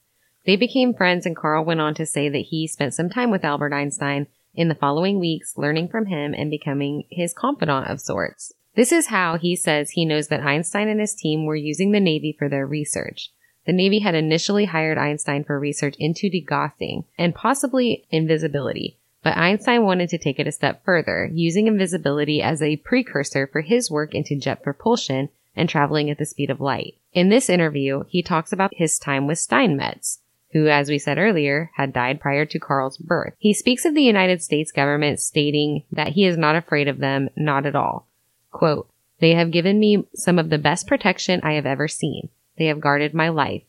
[0.46, 3.44] They became friends, and Carl went on to say that he spent some time with
[3.44, 8.54] Albert Einstein in the following weeks, learning from him and becoming his confidant of sorts.
[8.74, 12.00] This is how he says he knows that Einstein and his team were using the
[12.00, 13.30] Navy for their research.
[13.66, 19.84] The Navy had initially hired Einstein for research into degaussing and possibly invisibility, but Einstein
[19.84, 24.14] wanted to take it a step further, using invisibility as a precursor for his work
[24.14, 26.96] into jet propulsion and traveling at the speed of light.
[27.12, 30.20] In this interview, he talks about his time with Steinmetz,
[30.52, 33.34] who, as we said earlier, had died prior to Carl's birth.
[33.38, 37.30] He speaks of the United States government stating that he is not afraid of them,
[37.36, 38.08] not at all.
[38.50, 38.88] Quote,
[39.20, 42.28] they have given me some of the best protection I have ever seen.
[42.56, 43.62] They have guarded my life.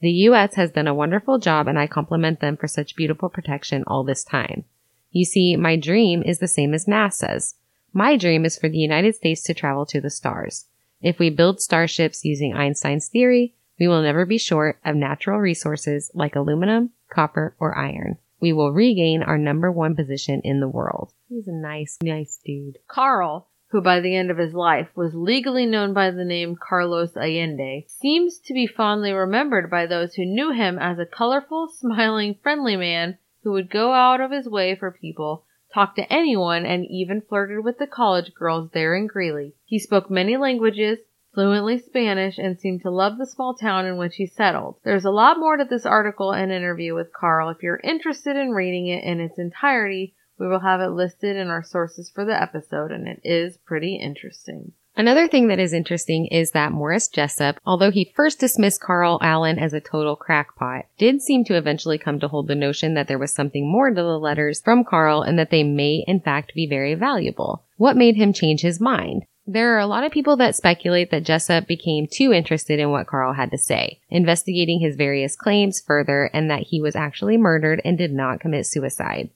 [0.00, 0.54] The U.S.
[0.54, 4.24] has done a wonderful job and I compliment them for such beautiful protection all this
[4.24, 4.64] time.
[5.10, 7.56] You see, my dream is the same as NASA's.
[7.92, 10.66] My dream is for the United States to travel to the stars.
[11.02, 16.10] If we build starships using Einstein's theory, we will never be short of natural resources
[16.14, 18.18] like aluminum, copper, or iron.
[18.40, 21.12] We will regain our number one position in the world.
[21.28, 22.78] He's a nice, nice dude.
[22.86, 27.16] Carl, who by the end of his life was legally known by the name Carlos
[27.16, 32.34] Allende, seems to be fondly remembered by those who knew him as a colorful, smiling,
[32.42, 36.84] friendly man who would go out of his way for people, talk to anyone, and
[36.86, 39.54] even flirted with the college girls there in Greeley.
[39.64, 40.98] He spoke many languages,
[41.32, 44.76] fluently Spanish, and seemed to love the small town in which he settled.
[44.82, 47.50] There's a lot more to this article and interview with Carl.
[47.50, 51.48] If you're interested in reading it in its entirety, we will have it listed in
[51.48, 54.72] our sources for the episode, and it is pretty interesting.
[54.96, 59.58] Another thing that is interesting is that Morris Jessup, although he first dismissed Carl Allen
[59.58, 63.18] as a total crackpot, did seem to eventually come to hold the notion that there
[63.18, 66.66] was something more to the letters from Carl and that they may in fact be
[66.66, 67.64] very valuable.
[67.76, 69.24] What made him change his mind?
[69.46, 73.06] There are a lot of people that speculate that Jessup became too interested in what
[73.06, 77.80] Carl had to say, investigating his various claims further and that he was actually murdered
[77.84, 79.30] and did not commit suicide.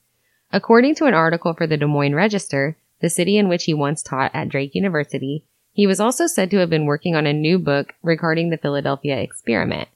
[0.55, 4.01] According to an article for the Des Moines Register, the city in which he once
[4.01, 5.43] taught at Drake University,
[5.73, 9.19] he was also said to have been working on a new book regarding the Philadelphia
[9.19, 9.89] experiment.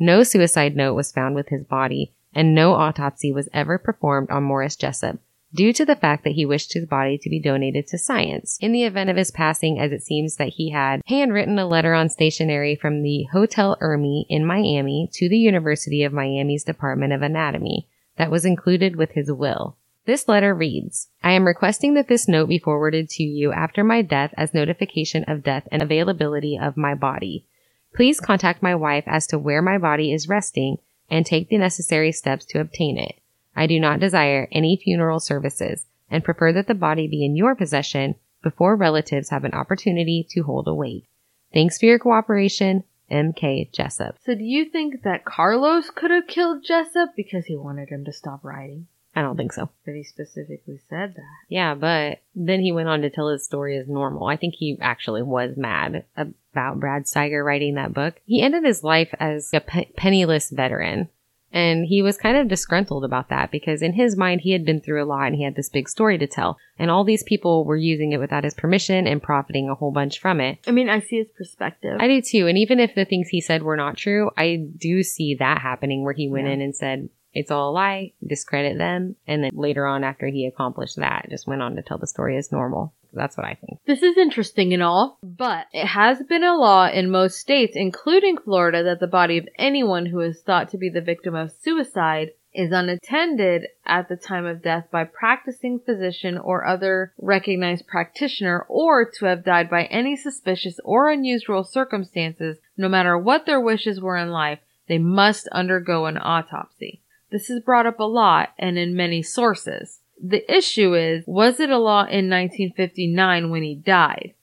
[0.00, 4.42] No suicide note was found with his body, and no autopsy was ever performed on
[4.42, 5.20] Morris Jessup,
[5.54, 8.58] due to the fact that he wished his body to be donated to science.
[8.60, 11.94] In the event of his passing, as it seems that he had handwritten a letter
[11.94, 17.22] on stationery from the Hotel Ermy in Miami to the University of Miami's Department of
[17.22, 17.86] Anatomy
[18.16, 19.76] that was included with his will.
[20.06, 24.02] This letter reads, I am requesting that this note be forwarded to you after my
[24.02, 27.46] death as notification of death and availability of my body.
[27.94, 30.78] Please contact my wife as to where my body is resting
[31.10, 33.20] and take the necessary steps to obtain it.
[33.54, 37.54] I do not desire any funeral services and prefer that the body be in your
[37.54, 41.08] possession before relatives have an opportunity to hold a wake.
[41.52, 43.70] Thanks for your cooperation, M.K.
[43.72, 44.16] Jessup.
[44.24, 48.12] So do you think that Carlos could have killed Jessup because he wanted him to
[48.12, 48.86] stop writing?
[49.14, 49.68] I don't think so.
[49.84, 51.24] But he specifically said that.
[51.48, 54.28] Yeah, but then he went on to tell his story as normal.
[54.28, 58.20] I think he actually was mad about Brad Steiger writing that book.
[58.24, 61.08] He ended his life as a pe- penniless veteran.
[61.52, 64.80] And he was kind of disgruntled about that because in his mind, he had been
[64.80, 66.56] through a lot and he had this big story to tell.
[66.78, 70.20] And all these people were using it without his permission and profiting a whole bunch
[70.20, 70.58] from it.
[70.68, 71.96] I mean, I see his perspective.
[71.98, 72.46] I do too.
[72.46, 76.04] And even if the things he said were not true, I do see that happening
[76.04, 76.52] where he went Yeah.
[76.52, 79.16] in and said, it's all a lie, discredit them.
[79.26, 82.36] And then later on, after he accomplished that, just went on to tell the story
[82.36, 82.92] as normal.
[83.12, 83.80] That's what I think.
[83.86, 88.38] This is interesting and all, but it has been a law in most states, including
[88.38, 92.30] Florida, that the body of anyone who is thought to be the victim of suicide
[92.52, 99.08] is unattended at the time of death by practicing physician or other recognized practitioner or
[99.08, 104.16] to have died by any suspicious or unusual circumstances, no matter what their wishes were
[104.16, 104.58] in life,
[104.88, 107.02] they must undergo an autopsy.
[107.30, 110.00] This is brought up a lot and in many sources.
[110.22, 114.34] The issue is, was it a law in 1959 when he died?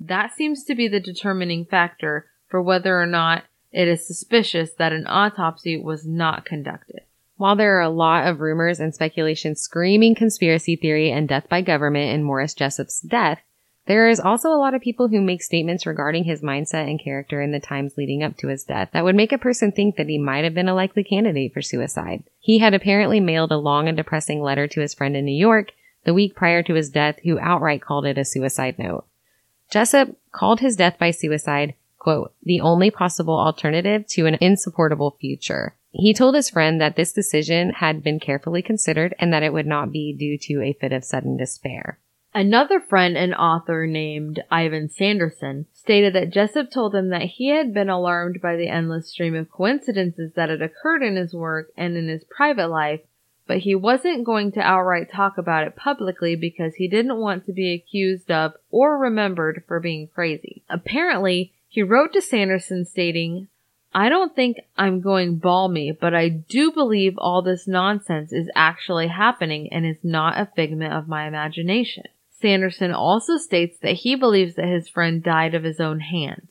[0.00, 4.92] That seems to be the determining factor for whether or not it is suspicious that
[4.92, 7.00] an autopsy was not conducted.
[7.36, 11.60] While there are a lot of rumors and speculation screaming conspiracy theory and death by
[11.60, 13.40] government in Morris Jessup's death,
[13.86, 17.42] there is also a lot of people who make statements regarding his mindset and character
[17.42, 20.08] in the times leading up to his death that would make a person think that
[20.08, 22.22] he might have been a likely candidate for suicide.
[22.38, 25.72] He had apparently mailed a long and depressing letter to his friend in New York
[26.04, 29.04] the week prior to his death, who outright called it a suicide note.
[29.70, 35.76] Jessup called his death by suicide, quote, the only possible alternative to an insupportable future.
[35.92, 39.66] He told his friend that this decision had been carefully considered and that it would
[39.66, 41.98] not be due to a fit of sudden despair.
[42.34, 47.74] Another friend and author named Ivan Sanderson stated that Jessup told him that he had
[47.74, 51.94] been alarmed by the endless stream of coincidences that had occurred in his work and
[51.94, 53.00] in his private life,
[53.46, 57.52] but he wasn't going to outright talk about it publicly because he didn't want to
[57.52, 60.62] be accused of or remembered for being crazy.
[60.70, 63.48] Apparently, he wrote to Sanderson stating,
[63.94, 69.08] I don't think I'm going balmy, but I do believe all this nonsense is actually
[69.08, 72.04] happening and is not a figment of my imagination.
[72.42, 76.48] Sanderson also states that he believes that his friend died of his own hand.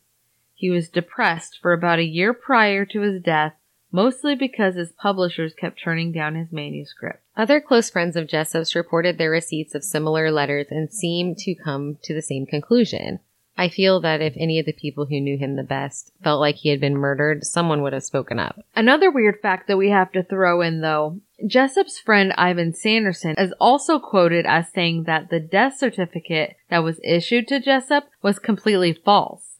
[0.56, 3.54] He was depressed for about a year prior to his death,
[3.92, 7.22] mostly because his publishers kept turning down his manuscript.
[7.36, 11.98] Other close friends of Jessup's reported their receipts of similar letters and seemed to come
[12.04, 13.20] to the same conclusion.
[13.58, 16.56] I feel that if any of the people who knew him the best felt like
[16.56, 18.60] he had been murdered, someone would have spoken up.
[18.76, 23.54] Another weird fact that we have to throw in though, Jessup's friend Ivan Sanderson is
[23.60, 28.94] also quoted as saying that the death certificate that was issued to Jessup was completely
[28.94, 29.52] false.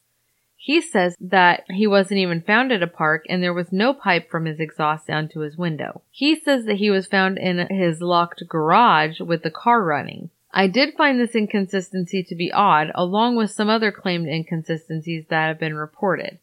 [0.56, 4.30] He says that he wasn't even found at a park and there was no pipe
[4.30, 6.02] from his exhaust down to his window.
[6.12, 10.30] He says that he was found in his locked garage with the car running.
[10.52, 15.48] I did find this inconsistency to be odd, along with some other claimed inconsistencies that
[15.48, 16.38] have been reported.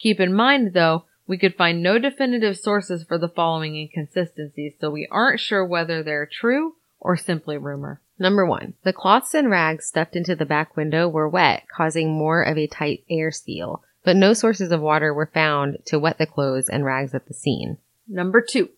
[0.00, 4.90] Keep in mind, though, we could find no definitive sources for the following inconsistencies, so
[4.90, 8.00] we aren't sure whether they're true or simply rumor.
[8.18, 12.42] Number one, the cloths and rags stuffed into the back window were wet, causing more
[12.42, 16.26] of a tight air seal, but no sources of water were found to wet the
[16.26, 17.78] clothes and rags at the scene.
[18.08, 18.70] Number two,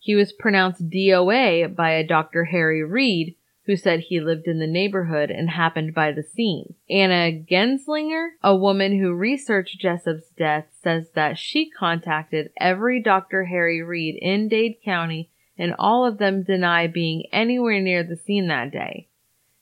[0.00, 2.46] he was pronounced DOA by a Dr.
[2.46, 3.36] Harry Reed,
[3.66, 6.74] who said he lived in the neighborhood and happened by the scene.
[6.90, 13.44] Anna Genslinger, a woman who researched Jessup's death, says that she contacted every Dr.
[13.44, 18.48] Harry Reed in Dade County and all of them deny being anywhere near the scene
[18.48, 19.08] that day.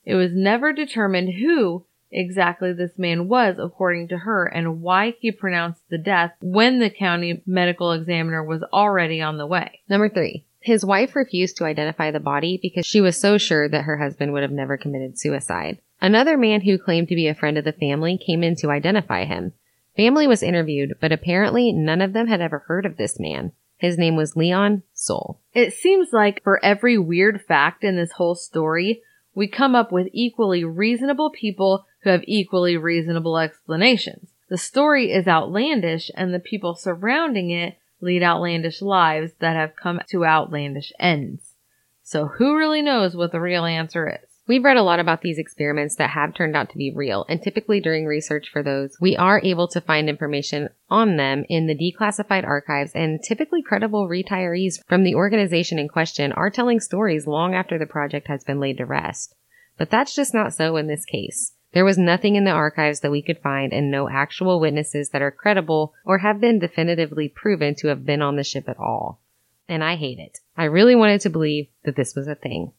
[0.04, 5.30] It was never determined who exactly this man was according to her and why he
[5.30, 9.80] pronounced the death when the county medical examiner was already on the way.
[9.88, 13.84] Number three, his wife refused to identify the body because she was so sure that
[13.84, 15.78] her husband would have never committed suicide.
[16.00, 19.24] Another man who claimed to be a friend of the family came in to identify
[19.24, 19.54] him.
[19.96, 23.52] Family was interviewed, but apparently none of them had ever heard of this man.
[23.78, 25.40] His name was Leon Soul.
[25.54, 29.02] It seems like for every weird fact in this whole story,
[29.34, 34.30] we come up with equally reasonable people who have equally reasonable explanations.
[34.50, 40.00] The story is outlandish and the people surrounding it lead outlandish lives that have come
[40.08, 41.54] to outlandish ends.
[42.02, 44.30] So who really knows what the real answer is?
[44.48, 47.40] We've read a lot about these experiments that have turned out to be real, and
[47.40, 51.76] typically during research for those, we are able to find information on them in the
[51.76, 57.54] declassified archives, and typically credible retirees from the organization in question are telling stories long
[57.54, 59.36] after the project has been laid to rest.
[59.78, 61.52] But that's just not so in this case.
[61.72, 65.22] There was nothing in the archives that we could find and no actual witnesses that
[65.22, 69.20] are credible or have been definitively proven to have been on the ship at all.
[69.68, 70.40] And I hate it.
[70.56, 72.72] I really wanted to believe that this was a thing.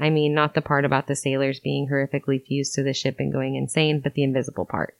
[0.00, 3.32] I mean, not the part about the sailors being horrifically fused to the ship and
[3.32, 4.96] going insane, but the invisible part.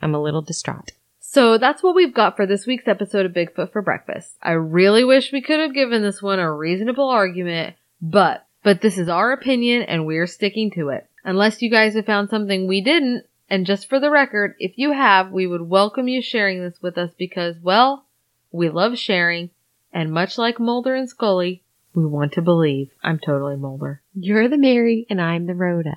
[0.00, 0.92] I'm a little distraught.
[1.20, 4.32] So that's what we've got for this week's episode of Bigfoot for Breakfast.
[4.42, 8.98] I really wish we could have given this one a reasonable argument, but, but this
[8.98, 11.08] is our opinion and we're sticking to it.
[11.24, 14.92] Unless you guys have found something we didn't, and just for the record, if you
[14.92, 18.06] have, we would welcome you sharing this with us because, well,
[18.50, 19.50] we love sharing,
[19.92, 21.62] and much like Mulder and Scully,
[21.94, 22.90] we want to believe.
[23.02, 24.00] I'm totally Mulder.
[24.14, 25.96] You're the Mary and I'm the Rhoda.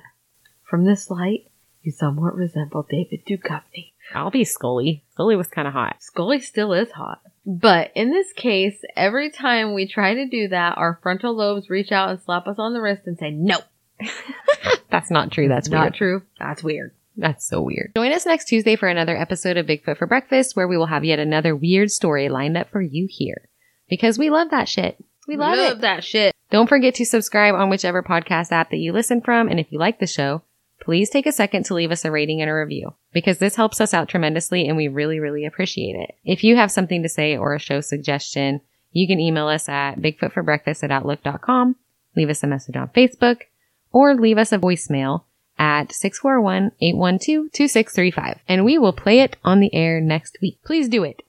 [0.62, 1.50] From this light,
[1.82, 3.92] you somewhat resemble David Duchovny.
[4.14, 5.04] I'll be Scully.
[5.12, 5.96] Scully was kind of hot.
[6.00, 7.20] Scully still is hot.
[7.46, 11.92] But in this case, every time we try to do that, our frontal lobes reach
[11.92, 13.58] out and slap us on the wrist and say, no,
[14.90, 15.48] That's not true.
[15.48, 15.94] That's not weird.
[15.94, 16.22] true.
[16.38, 16.92] That's weird.
[17.16, 17.92] That's so weird.
[17.96, 21.04] Join us next Tuesday for another episode of Bigfoot for Breakfast where we will have
[21.04, 23.48] yet another weird story lined up for you here.
[23.88, 25.02] Because we love that shit.
[25.26, 25.80] We love, it.
[25.80, 26.34] that shit.
[26.50, 29.48] Don't forget to subscribe on whichever podcast app that you listen from.
[29.48, 30.42] And if you like the show,
[30.80, 33.80] please take a second to leave us a rating and a review because this helps
[33.80, 36.14] us out tremendously and we really, really appreciate it.
[36.24, 38.60] If you have something to say or a show suggestion,
[38.92, 41.76] you can email us at bigfootforbreakfast at outlook.com,
[42.14, 43.42] leave us a message on Facebook,
[43.92, 45.24] or leave us a voicemail
[45.58, 50.58] at 641-812-2635 and we will play it on the air next week.
[50.64, 51.22] Please do it.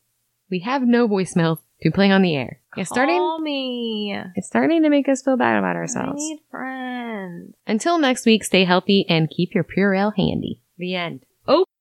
[0.49, 2.59] We have no voicemails to play on the air.
[2.75, 4.17] It's starting, Call me.
[4.35, 6.23] it's starting to make us feel bad about I ourselves.
[6.23, 7.55] need friends.
[7.65, 10.61] Until next week, stay healthy and keep your Purell handy.
[10.77, 11.21] The end.